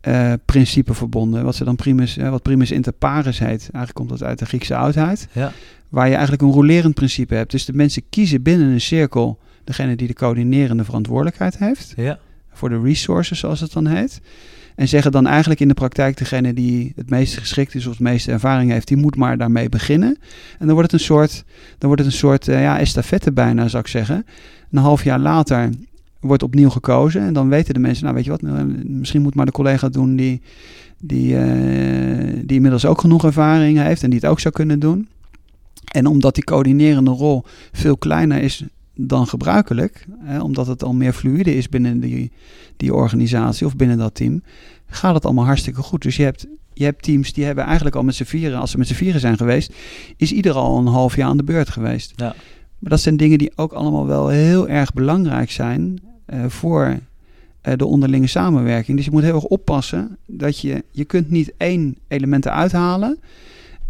[0.00, 3.48] eh, principe verbonden, wat ze dan primus, eh, wat primus inter pares heet.
[3.48, 5.52] Eigenlijk komt dat uit de Griekse oudheid, ja,
[5.88, 7.50] waar je eigenlijk een rolerend principe hebt.
[7.50, 12.18] Dus de mensen kiezen binnen een cirkel degene die de coördinerende verantwoordelijkheid heeft ja,
[12.52, 14.20] voor de resources, zoals het dan heet.
[14.74, 18.00] En zeggen dan eigenlijk in de praktijk degene die het meest geschikt is of het
[18.00, 20.18] meeste ervaring heeft, die moet maar daarmee beginnen.
[20.58, 21.44] En dan wordt het een soort,
[21.78, 24.26] dan wordt het een soort eh, ja, estafette bijna, zou ik zeggen.
[24.70, 25.70] Een half jaar later
[26.20, 29.34] wordt opnieuw gekozen en dan weten de mensen, nou weet je wat, nou, misschien moet
[29.34, 30.40] maar de collega doen die,
[30.98, 35.08] die, eh, die inmiddels ook genoeg ervaring heeft en die het ook zou kunnen doen.
[35.92, 38.64] En omdat die coördinerende rol veel kleiner is
[38.94, 42.32] dan gebruikelijk, hè, omdat het al meer fluide is binnen die,
[42.76, 44.42] die organisatie of binnen dat team,
[44.86, 46.02] gaat het allemaal hartstikke goed.
[46.02, 48.78] Dus je hebt, je hebt teams die hebben eigenlijk al met z'n vieren, als ze
[48.78, 49.72] met z'n vieren zijn geweest,
[50.16, 52.12] is ieder al een half jaar aan de beurt geweest.
[52.16, 52.34] Ja.
[52.78, 56.98] Maar dat zijn dingen die ook allemaal wel heel erg belangrijk zijn eh, voor
[57.60, 58.96] eh, de onderlinge samenwerking.
[58.96, 63.18] Dus je moet heel erg oppassen dat je, je kunt niet één element eruit halen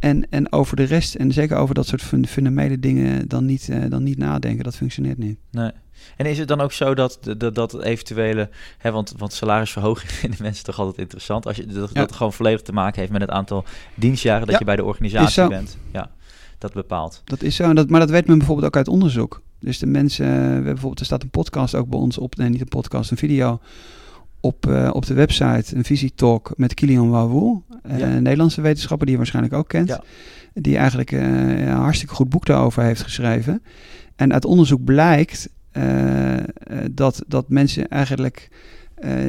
[0.03, 3.69] en, en over de rest, en zeker over dat soort fun- fundamentele dingen, dan niet,
[3.69, 4.65] eh, dan niet nadenken.
[4.65, 5.39] Dat functioneert niet.
[5.51, 5.71] nee.
[6.17, 8.49] En is het dan ook zo dat, dat, dat eventuele,
[8.79, 12.01] hè, want, want salarisverhoging vinden mensen toch altijd interessant, als je dat, Ja.
[12.01, 14.83] dat gewoon volledig te maken heeft met het aantal dienstjaren dat Ja, je bij de
[14.83, 15.77] is organisatie bent.
[15.93, 16.11] Ja,
[16.59, 17.23] dat bepaalt.
[17.25, 19.43] Dat is zo, en dat, maar dat weet men bijvoorbeeld ook uit onderzoek.
[19.61, 22.49] Dus de mensen, we hebben bijvoorbeeld, er staat een podcast ook bij ons op, nee
[22.49, 23.61] niet een podcast, een video
[24.43, 29.11] op, eh, op de website, een visietalk met Kilian Wawoel, eh, een Nederlandse wetenschapper die
[29.11, 29.89] je waarschijnlijk ook kent.
[29.89, 30.03] Ja.
[30.55, 31.21] Die eigenlijk eh,
[31.61, 33.63] een hartstikke goed boek daarover heeft geschreven.
[34.17, 35.49] En uit onderzoek blijkt
[36.91, 38.49] dat, dat mensen eigenlijk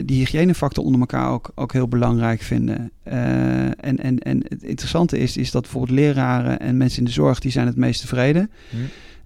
[0.05, 2.91] die hygiënefactor onder elkaar ook, ook heel belangrijk vinden.
[3.03, 7.39] En, en, en het interessante is, is dat bijvoorbeeld leraren en mensen in de zorg,
[7.39, 8.51] die zijn het meest tevreden.
[8.69, 8.77] Hm.
[8.77, 8.81] Eh,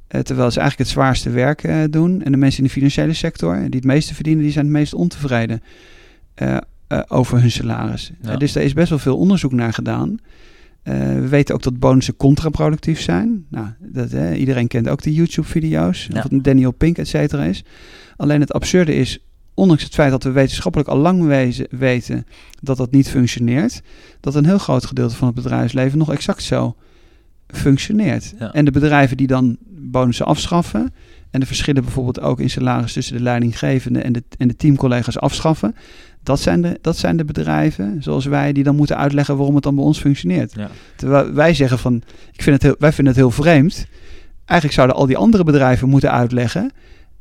[0.07, 2.23] terwijl ze eigenlijk het zwaarste werk eh, doen.
[2.23, 4.93] En de mensen in de financiële sector, die het meeste verdienen, die zijn het meest
[4.93, 5.61] ontevreden
[6.33, 8.11] eh, eh, over hun salaris.
[8.21, 8.31] Ja.
[8.31, 10.17] Eh, dus daar is best wel veel onderzoek naar gedaan.
[10.83, 13.45] Eh, we weten ook dat bonussen contraproductief zijn.
[13.49, 16.25] Nou, dat, eh, iedereen kent ook de YouTube-video's, Ja.
[16.29, 17.63] Daniel Pink, et cetera is.
[18.15, 19.19] Alleen het absurde is,
[19.53, 22.25] ondanks het feit dat we wetenschappelijk al lang wezen, weten
[22.61, 23.81] dat dat niet functioneert,
[24.19, 26.75] dat een heel groot gedeelte van het bedrijfsleven nog exact zo
[27.47, 28.33] functioneert.
[28.39, 28.53] Ja.
[28.53, 30.93] En de bedrijven die dan bonussen afschaffen
[31.31, 35.17] en de verschillen bijvoorbeeld ook in salaris tussen de leidinggevende en de, en de teamcollega's
[35.17, 35.75] afschaffen,
[36.23, 39.63] dat zijn, de, dat zijn de bedrijven, zoals wij, die dan moeten uitleggen waarom het
[39.63, 40.53] dan bij ons functioneert.
[40.55, 40.69] Ja.
[40.95, 41.95] Terwijl wij zeggen van,
[42.31, 43.85] ik vind het heel, wij vinden het heel vreemd.
[44.45, 46.71] Eigenlijk zouden al die andere bedrijven moeten uitleggen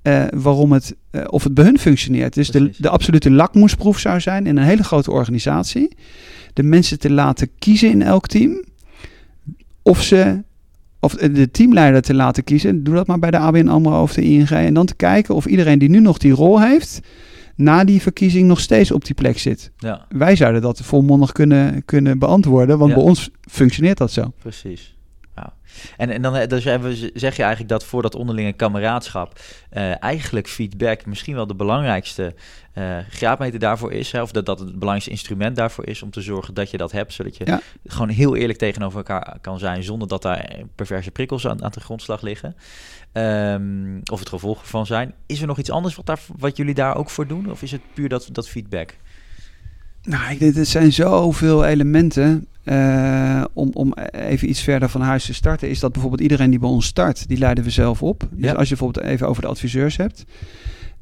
[0.02, 2.34] eh, waarom het, eh, of het bij hun functioneert.
[2.34, 5.96] Dus de, de absolute lakmoesproef zou zijn in een hele grote organisatie.
[6.52, 8.64] De mensen te laten kiezen in elk team.
[9.86, 10.42] Of ze,
[11.00, 12.84] of de teamleider te laten kiezen.
[12.84, 14.48] Doe dat maar bij de ABN AMRO of de ING.
[14.50, 17.00] En dan te kijken of iedereen die nu nog die rol heeft,
[17.56, 19.70] na die verkiezing nog steeds op die plek zit.
[19.78, 22.96] ja, Wij zouden dat volmondig kunnen, kunnen beantwoorden, want Ja.
[22.96, 24.32] bij ons functioneert dat zo.
[24.38, 24.95] precies.
[25.96, 26.62] En, en dan eh, dus
[27.14, 29.40] zeg je eigenlijk dat voor dat onderlinge kameraadschap
[29.70, 32.34] eh, eigenlijk feedback misschien wel de belangrijkste
[32.72, 34.12] eh graadmeter daarvoor is.
[34.12, 34.22] Hè?
[34.22, 37.12] Of dat dat het belangrijkste instrument daarvoor is om te zorgen dat je dat hebt.
[37.12, 37.60] Zodat je Ja.
[37.86, 41.80] gewoon heel eerlijk tegenover elkaar kan zijn zonder dat daar perverse prikkels aan, aan de
[41.80, 42.56] grondslag liggen.
[43.12, 45.14] Ehm, of het gevolg ervan zijn.
[45.26, 47.50] Is er nog iets anders wat, daar, wat jullie daar ook voor doen?
[47.50, 48.94] Of is het puur dat, dat feedback?
[50.06, 52.46] Nou, ik denk, er zijn zoveel elementen.
[52.64, 56.58] eh, om, om even iets verder van huis te starten, is dat bijvoorbeeld iedereen die
[56.58, 58.28] bij ons start, die leiden we zelf op.
[58.30, 58.52] Dus Ja.
[58.56, 60.24] als je bijvoorbeeld even over de adviseurs hebt.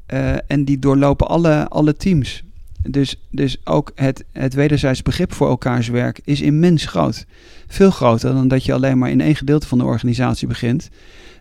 [0.05, 2.43] eh, en die doorlopen alle, alle teams.
[2.89, 7.25] Dus, dus ook het, het wederzijds begrip voor elkaars werk is immens groot.
[7.67, 10.89] Veel groter dan dat je alleen maar in één gedeelte van de organisatie begint.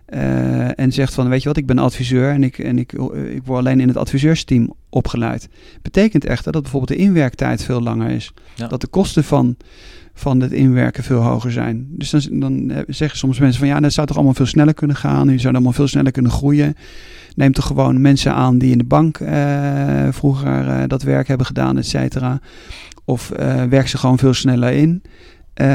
[0.05, 2.93] eh, en zegt van, weet je wat, ik ben adviseur en ik, en ik,
[3.33, 5.49] ik word alleen in het adviseursteam opgeleid.
[5.83, 8.33] Betekent echter dat bijvoorbeeld de inwerktijd veel langer is.
[8.55, 8.67] Ja.
[8.67, 9.57] Dat de kosten van,
[10.15, 11.87] van het inwerken veel hoger zijn.
[11.91, 14.75] Dus dan, dan eh, zeggen soms mensen van ja, dat zou toch allemaal veel sneller
[14.75, 15.29] kunnen gaan.
[15.29, 16.75] Je zou allemaal veel sneller kunnen groeien.
[17.35, 21.47] Neem toch gewoon mensen aan die in de bank eh, vroeger eh, dat werk hebben
[21.47, 22.41] gedaan, et cetera.
[23.05, 25.03] Of eh, werk ze gewoon veel sneller in.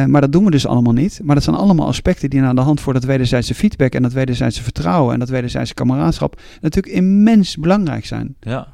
[0.07, 1.20] Maar dat doen we dus allemaal niet.
[1.24, 4.13] Maar dat zijn allemaal aspecten die aan de hand voor dat wederzijdse feedback en dat
[4.13, 8.36] wederzijdse vertrouwen en dat wederzijdse kameraadschap natuurlijk immens belangrijk zijn.
[8.39, 8.67] Ja.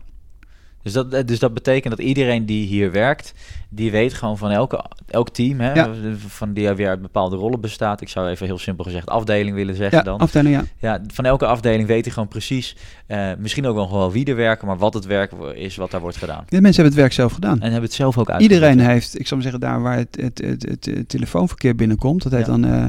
[0.85, 3.33] Dus dat, eh, dus dat betekent dat iedereen die hier werkt,
[3.69, 5.89] die weet gewoon van elke, elk team, hè, Ja.
[6.27, 8.01] van die weer uit bepaalde rollen bestaat.
[8.01, 10.17] Ik zou even heel simpel gezegd afdeling willen zeggen Ja, dan.
[10.19, 10.63] afdeling, ja.
[10.77, 12.75] Ja, van elke afdeling weet hij gewoon precies,
[13.07, 16.17] eh, misschien ook wel wie er werken, maar wat het werk is wat daar wordt
[16.17, 16.43] gedaan.
[16.47, 17.55] De mensen hebben het werk zelf gedaan.
[17.55, 18.41] En hebben het zelf ook uit.
[18.41, 22.31] Iedereen heeft, ik zou maar zeggen, daar waar het, het, het, het, telefoonverkeer binnenkomt, dat
[22.31, 22.87] heet dan, eh,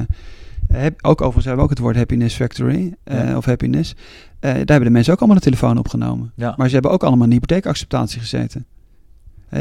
[0.73, 3.37] heb, ook overigens hebben we ook het woord happiness factory, eh, Ja.
[3.37, 3.95] of happiness.
[4.39, 6.31] Eh, daar hebben de mensen ook allemaal de telefoon opgenomen.
[6.35, 6.53] Ja.
[6.57, 8.65] Maar ze hebben ook allemaal in hypotheekacceptatie gezeten.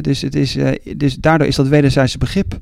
[0.00, 2.58] Dus, het is, eh, dus daardoor is dat wederzijdse begrip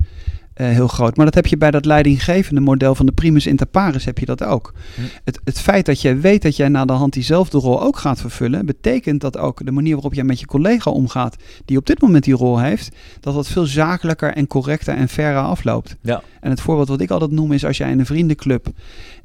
[0.55, 1.15] eh, heel groot.
[1.15, 4.25] Maar dat heb je bij dat leidinggevende model van de primus inter pares heb je
[4.25, 4.73] dat ook.
[4.95, 5.01] Hm.
[5.23, 8.21] Het, het feit dat jij weet dat jij na de hand diezelfde rol ook gaat
[8.21, 11.35] vervullen, betekent dat ook de manier waarop jij met je collega omgaat,
[11.65, 15.41] die op dit moment die rol heeft, dat dat veel zakelijker en correcter en fairer
[15.43, 15.95] afloopt.
[16.01, 16.21] Ja.
[16.39, 18.67] En het voorbeeld wat ik altijd noem is als jij in een vriendenclub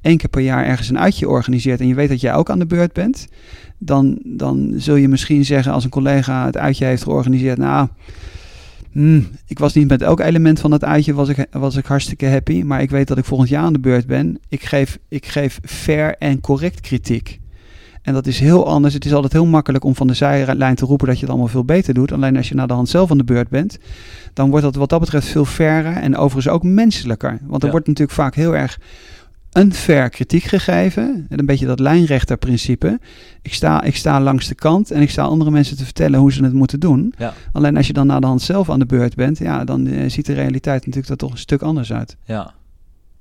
[0.01, 2.59] één keer per jaar ergens een uitje organiseert en je weet dat jij ook aan
[2.59, 3.27] de beurt bent,
[3.79, 7.89] dan, dan zul je misschien zeggen als een collega het uitje heeft georganiseerd, nou,
[8.93, 12.27] hmm, ik was niet met elk element van dat uitje was ik, was ik hartstikke
[12.27, 14.39] happy, maar ik weet dat ik volgend jaar aan de beurt ben.
[14.49, 17.39] Ik geef, ik geef fair en correct kritiek.
[18.03, 18.95] En dat is heel anders.
[18.95, 21.49] Het is altijd heel makkelijk om van de zijlijn te roepen dat je het allemaal
[21.49, 22.13] veel beter doet.
[22.13, 23.79] Alleen als je naar de hand zelf aan de beurt bent,
[24.33, 27.39] dan wordt dat wat dat betreft veel fairer en overigens ook menselijker.
[27.43, 27.71] Want er Ja.
[27.73, 28.79] wordt natuurlijk vaak heel erg
[29.59, 31.27] unfair kritiek gegeven.
[31.29, 33.01] En een beetje dat lijnrechterprincipe.
[33.43, 36.33] Ik sta, ik sta langs de kant en ik sta andere mensen te vertellen hoe
[36.33, 37.15] ze het moeten doen.
[37.19, 37.35] Ja.
[37.53, 40.11] Alleen als je dan naar de hand zelf aan de beurt bent, ja, dan eh,
[40.11, 42.17] ziet de realiteit natuurlijk er toch een stuk anders uit.
[42.25, 42.55] Ja,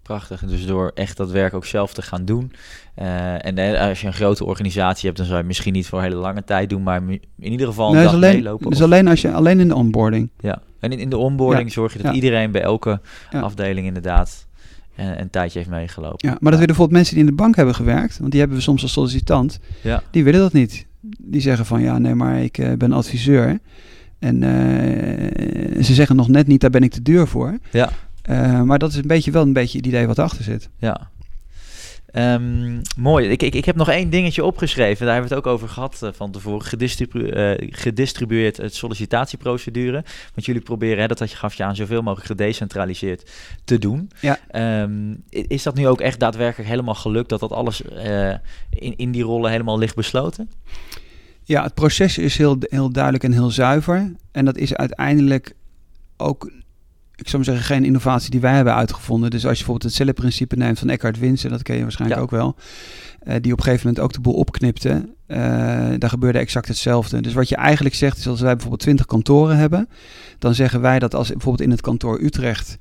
[0.02, 0.46] prachtig.
[0.46, 2.52] Dus door echt dat werk ook zelf te gaan doen.
[2.96, 5.88] eh, en eh, als je een grote organisatie hebt, dan zou je het misschien niet
[5.88, 7.02] voor een hele lange tijd doen, maar
[7.40, 8.70] in ieder geval een Nee, dag dat is alleen, meelopen.
[8.70, 10.30] dus of- alleen, als je, alleen in de onboarding.
[10.40, 10.62] ja.
[10.80, 11.74] En in, in de onboarding Ja.
[11.74, 12.14] zorg je dat Ja.
[12.14, 13.00] iedereen bij elke
[13.32, 14.48] afdeling inderdaad
[15.00, 16.18] een, een tijdje heeft meegelopen.
[16.30, 18.58] Ja, maar dat willen bijvoorbeeld mensen die in de bank hebben gewerkt, want die hebben
[18.58, 20.86] we soms als sollicitant, Ja, die willen dat niet.
[21.20, 23.60] Die zeggen van ja, nee, maar ik eh, ben adviseur.
[24.20, 27.58] En eh, ze zeggen nog net niet, daar ben ik te duur voor.
[27.72, 27.90] ja,
[28.22, 30.70] Eh, maar dat is een beetje wel een beetje het idee wat erachter zit.
[30.78, 31.10] ja.
[32.12, 33.30] Ehm, mooi.
[33.30, 35.06] Ik, ik, ik heb nog één dingetje opgeschreven.
[35.06, 36.66] Daar hebben we het ook over gehad uh, van tevoren.
[36.66, 40.04] Gedistribu uh, gedistribueerd het sollicitatieprocedure.
[40.34, 43.32] Want jullie proberen, hè, dat had je, gaf je aan, zoveel mogelijk gedecentraliseerd
[43.64, 44.12] te doen.
[44.20, 44.40] Ja.
[44.82, 47.30] Um, is dat nu ook echt daadwerkelijk helemaal gelukt?
[47.30, 48.30] Dat dat alles uh,
[48.70, 50.50] in, in die rollen helemaal ligt besloten?
[51.44, 54.12] Ja, het proces is heel, heel duidelijk en heel zuiver.
[54.32, 55.56] En dat is uiteindelijk
[56.18, 56.52] ook
[57.20, 59.30] ik zou maar zeggen, geen innovatie die wij hebben uitgevonden.
[59.30, 62.26] Dus als je bijvoorbeeld het cellenprincipe neemt van Eckhart Winsen, dat ken je waarschijnlijk Ja.
[62.26, 62.56] ook wel,
[63.20, 65.38] eh, die op een gegeven moment ook de boel opknipte, eh,
[65.98, 67.22] daar gebeurde exact hetzelfde.
[67.22, 69.90] Dus wat je eigenlijk zegt is, als wij bijvoorbeeld 20 kantoren hebben,
[70.40, 72.78] dan zeggen wij dat als bijvoorbeeld in het kantoor Utrecht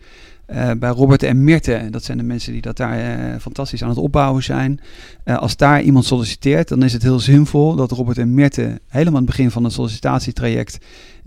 [0.47, 3.99] eh, bij Robert en Mirte, dat zijn de mensen die dat daar fantastisch aan het
[3.99, 4.81] opbouwen zijn.
[5.25, 9.27] Als daar iemand solliciteert, dan is het heel zinvol dat Robert en Mirte helemaal aan
[9.27, 10.79] het begin van het sollicitatietraject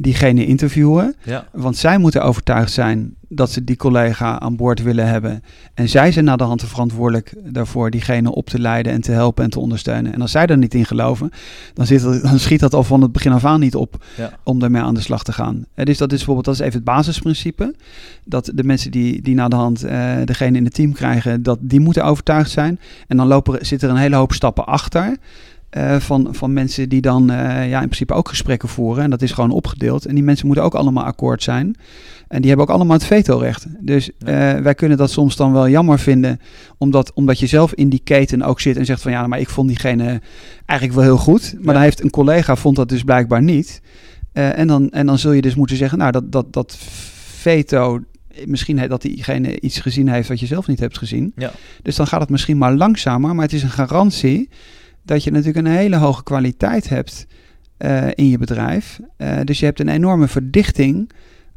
[0.02, 1.16] diegene interviewen.
[1.24, 1.48] Ja.
[1.52, 5.44] Want zij moeten overtuigd zijn dat ze die collega aan boord willen hebben.
[5.74, 9.44] En zij zijn naar de hand verantwoordelijk daarvoor diegene op te leiden en te helpen
[9.44, 10.14] en te ondersteunen.
[10.14, 11.32] En als zij er niet in geloven,
[11.74, 14.32] dan, zit dan schiet dat al van het begin af aan niet op Ja.
[14.44, 15.66] om daarmee aan de slag te gaan.
[15.74, 17.76] Eh, dus dat is bijvoorbeeld dat is even het basisprincipe.
[18.26, 21.58] Dat de mensen die, die naar de hand eh, degene in het team krijgen, dat
[21.62, 22.80] die moeten overtuigd zijn.
[23.08, 25.18] En dan lopen, er- zit er een hele hoop stappen achter.
[25.72, 29.04] Eh, van, van mensen die dan eh, ja, in principe ook gesprekken voeren.
[29.04, 30.06] En dat is gewoon opgedeeld.
[30.06, 31.76] En die mensen moeten ook allemaal akkoord zijn.
[32.28, 33.66] En die hebben ook allemaal het vetorecht.
[33.80, 34.56] Dus Ja.
[34.56, 36.40] eh, wij kunnen dat soms dan wel jammer vinden.
[36.78, 39.50] Omdat, omdat je zelf in die keten ook zit en zegt van ja, maar ik
[39.50, 40.22] vond diegene
[40.66, 41.54] eigenlijk wel heel goed.
[41.54, 41.74] Maar Ja.
[41.74, 43.82] dan heeft een collega vond dat dus blijkbaar niet.
[44.34, 46.78] En, dan, en dan zul je dus moeten zeggen, nou, dat, dat, dat
[47.26, 48.00] veto,
[48.46, 51.32] misschien dat diegene iets gezien heeft wat je zelf niet hebt gezien.
[51.36, 51.52] Ja.
[51.82, 54.50] Dus dan gaat het misschien maar langzamer, maar het is een garantie
[55.04, 57.28] dat je natuurlijk een hele hoge kwaliteit hebt
[57.78, 59.00] eh, in je bedrijf.
[59.18, 61.10] Eh, dus je hebt een enorme verdichting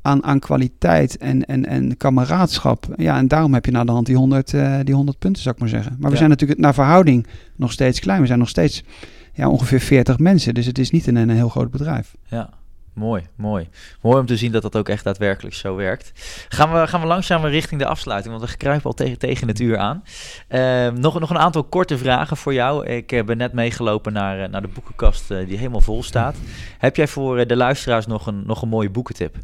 [0.03, 2.87] aan, aan kwaliteit en, en, en kameraadschap.
[2.97, 5.55] Ja, en daarom heb je naar de hand die 100, eh, die 100 punten, zou
[5.55, 5.93] ik maar zeggen.
[5.93, 6.17] Maar we Ja.
[6.17, 7.27] zijn natuurlijk naar verhouding
[7.57, 8.21] nog steeds klein.
[8.21, 8.83] We zijn nog steeds
[9.33, 10.55] ja, ongeveer 40 mensen.
[10.55, 12.15] Dus het is niet een, een heel groot bedrijf.
[12.27, 12.51] Ja,
[12.95, 13.69] mooi, mooi.
[14.03, 16.13] Mooi om te zien dat dat ook echt daadwerkelijk zo werkt.
[16.49, 19.61] Gaan we, gaan we langzaam richting de afsluiting, want we kruipen al tegen, tegen het
[19.61, 20.03] uur aan.
[20.49, 22.87] Ehm, nog, nog een aantal korte vragen voor jou.
[22.87, 26.37] Ik eh, ben net meegelopen naar, eh, naar de boekenkast eh, die helemaal vol staat.
[26.79, 29.37] Heb jij voor de luisteraars nog een, nog een mooie boekentip?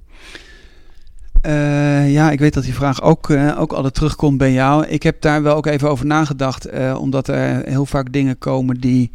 [2.07, 4.87] Ja, ik weet dat die vraag ook, ook altijd terugkomt bij jou.
[4.87, 9.11] Ik heb daar wel ook even over nagedacht, omdat er heel vaak dingen komen die,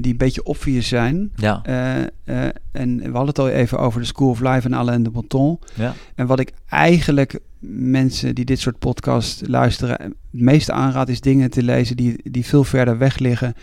[0.00, 1.30] die een beetje obvious zijn.
[1.36, 4.72] Ja, Eh, eh, en we hadden het al even over de School of Life en
[4.74, 5.58] Alain de Botton.
[5.74, 11.20] ja, En wat ik eigenlijk mensen die dit soort podcasts luisteren het meeste aanraad is
[11.20, 13.54] dingen te lezen die, die veel verder weg liggen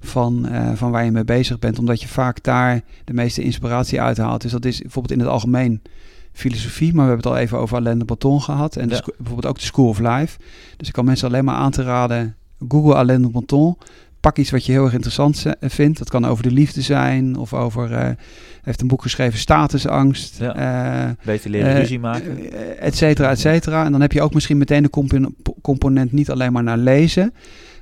[0.00, 1.78] van, eh, van waar je mee bezig bent.
[1.78, 4.42] Omdat je vaak daar de meeste inspiratie uithaalt.
[4.42, 5.82] Dus dat is bijvoorbeeld in het algemeen
[6.32, 8.76] filosofie, maar we hebben het al even over Alain de Botton gehad.
[8.76, 9.00] En Ja.
[9.16, 10.38] bijvoorbeeld ook de School of Life.
[10.76, 12.36] Dus ik kan mensen alleen maar aan te raden,
[12.68, 13.76] google Alain de Botton.
[14.20, 15.98] Pak iets wat je heel erg interessant ze- vindt.
[15.98, 17.92] Dat kan over de liefde zijn of over...
[17.92, 18.10] eh,
[18.62, 20.38] heeft een boek geschreven, Statusangst.
[20.38, 20.54] Ja.
[21.06, 22.52] Eh, beter leren eh, ruzie maken.
[22.52, 23.84] eh, et cetera, et cetera.
[23.84, 27.34] En dan heb je ook misschien meteen de compo- component niet alleen maar naar lezen,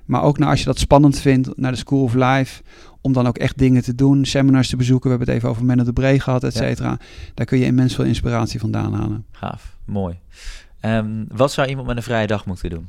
[0.04, 2.62] maar ook naar als je dat spannend vindt, naar de School of Life,
[3.00, 5.10] om dan ook echt dingen te doen, seminars te bezoeken.
[5.10, 6.60] We hebben het even over Menno de Bree gehad, et Ja.
[6.60, 6.98] cetera.
[7.34, 9.24] Daar kun je immens veel inspiratie vandaan halen.
[9.30, 10.14] Gaaf, mooi.
[10.80, 12.86] Ehm, wat zou iemand met een vrije dag moeten doen?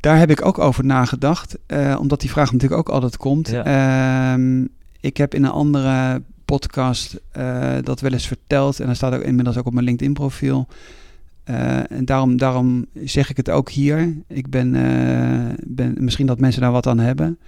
[0.00, 3.48] Daar heb ik ook over nagedacht, eh, omdat die vraag natuurlijk ook altijd komt.
[3.48, 3.64] Ja.
[3.64, 4.64] Ehm,
[5.00, 9.22] ik heb in een andere podcast eh, dat wel eens verteld en dat staat ook
[9.22, 10.68] inmiddels ook op mijn LinkedIn profiel.
[11.44, 14.14] Eh, en daarom, daarom zeg ik het ook hier.
[14.26, 14.72] Ik ben,
[15.66, 17.38] ben, misschien dat mensen daar wat aan hebben.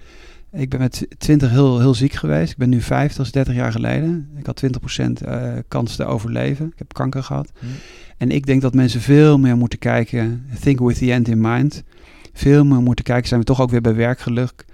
[0.53, 2.51] Ik ben met 20 heel, heel ziek geweest.
[2.51, 4.29] Ik ben nu 50, dat is 30 jaar geleden.
[4.37, 6.65] Ik had 20% eh, kans te overleven.
[6.65, 7.51] Ik heb kanker gehad.
[7.59, 7.65] Hm.
[8.17, 10.45] En ik denk dat mensen veel meer moeten kijken.
[10.61, 11.83] Think with the end in mind.
[12.33, 13.27] Veel meer moeten kijken.
[13.27, 14.65] Zijn we toch ook weer bij werkgeluk.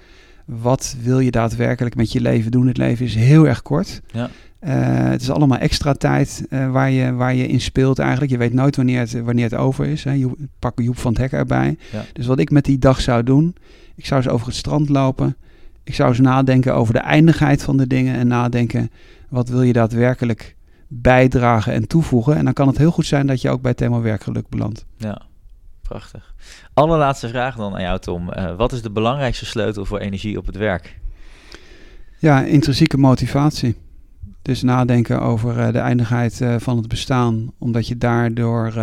[0.45, 2.67] Wat wil je daadwerkelijk met je leven doen?
[2.67, 4.01] Het leven is heel erg kort.
[4.11, 4.29] Ja.
[4.59, 8.31] Eh, het is allemaal extra tijd eh, waar, je, waar je in speelt eigenlijk.
[8.31, 10.03] Je weet nooit wanneer het, wanneer het over is.
[10.03, 10.11] Hè.
[10.11, 11.77] Joep, pak Joep van het Hek erbij.
[11.91, 12.05] Ja.
[12.13, 13.55] Dus wat ik met die dag zou doen...
[13.95, 15.35] Ik zou eens over het strand lopen.
[15.83, 18.15] Ik zou eens nadenken over de eindigheid van de dingen.
[18.15, 18.91] En nadenken,
[19.29, 20.55] wat wil je daadwerkelijk
[20.87, 22.35] bijdragen en toevoegen?
[22.35, 24.85] En dan kan het heel goed zijn dat je ook bij het thema werkgeluk belandt.
[24.97, 25.21] Ja,
[25.87, 26.33] prachtig.
[26.73, 28.31] Allerlaatste vraag dan aan jou, Tom.
[28.31, 30.99] Eh, wat is de belangrijkste sleutel voor energie op het werk?
[32.19, 33.75] Ja, intrinsieke motivatie.
[34.41, 37.51] Dus nadenken over eh, de eindigheid eh, van het bestaan.
[37.57, 38.73] Omdat je daardoor,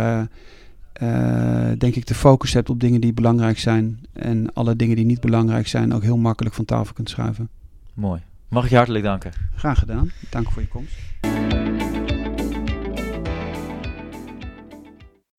[1.77, 3.99] denk ik, de focus hebt op dingen die belangrijk zijn.
[4.13, 7.49] En alle dingen die niet belangrijk zijn ook heel makkelijk van tafel kunt schuiven.
[7.93, 8.21] Mooi.
[8.49, 9.31] Mag ik je hartelijk danken.
[9.55, 10.11] Graag gedaan.
[10.29, 11.84] Dank voor je komst.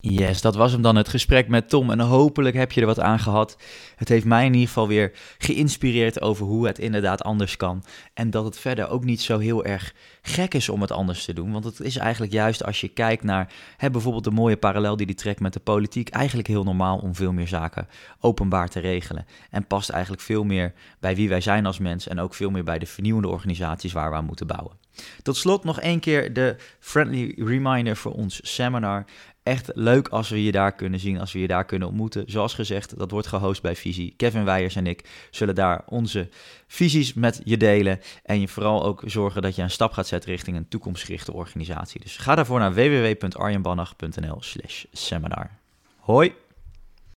[0.08, 1.90] Yes, dat was hem dan, het gesprek met Tom.
[1.90, 3.56] En hopelijk heb je er wat aan gehad.
[3.96, 7.84] Het heeft mij in ieder geval weer geïnspireerd over hoe het inderdaad anders kan.
[8.14, 11.32] En dat het verder ook niet zo heel erg gek is om het anders te
[11.32, 11.52] doen.
[11.52, 15.06] Want het is eigenlijk juist als je kijkt naar hè, bijvoorbeeld de mooie parallel die
[15.06, 16.08] die trekt met de politiek.
[16.08, 17.88] Eigenlijk heel normaal om veel meer zaken
[18.20, 19.26] openbaar te regelen.
[19.50, 22.08] En past eigenlijk veel meer bij wie wij zijn als mens.
[22.08, 24.84] En ook veel meer bij de vernieuwende organisaties waar we aan moeten bouwen.
[25.22, 29.04] Tot slot nog één keer de friendly reminder voor ons seminar.
[29.46, 32.24] Echt leuk als we je daar kunnen zien, als we je daar kunnen ontmoeten.
[32.26, 34.14] Zoals gezegd, dat wordt gehost bij Visie.
[34.16, 36.28] Kevin Weijers en ik zullen daar onze
[36.66, 38.00] visies met je delen.
[38.24, 42.00] En je vooral ook zorgen dat je een stap gaat zetten richting een toekomstgerichte organisatie.
[42.00, 45.50] Dus ga daarvoor naar www.arjenbannach.nl slash seminar.
[45.96, 46.34] Hoi!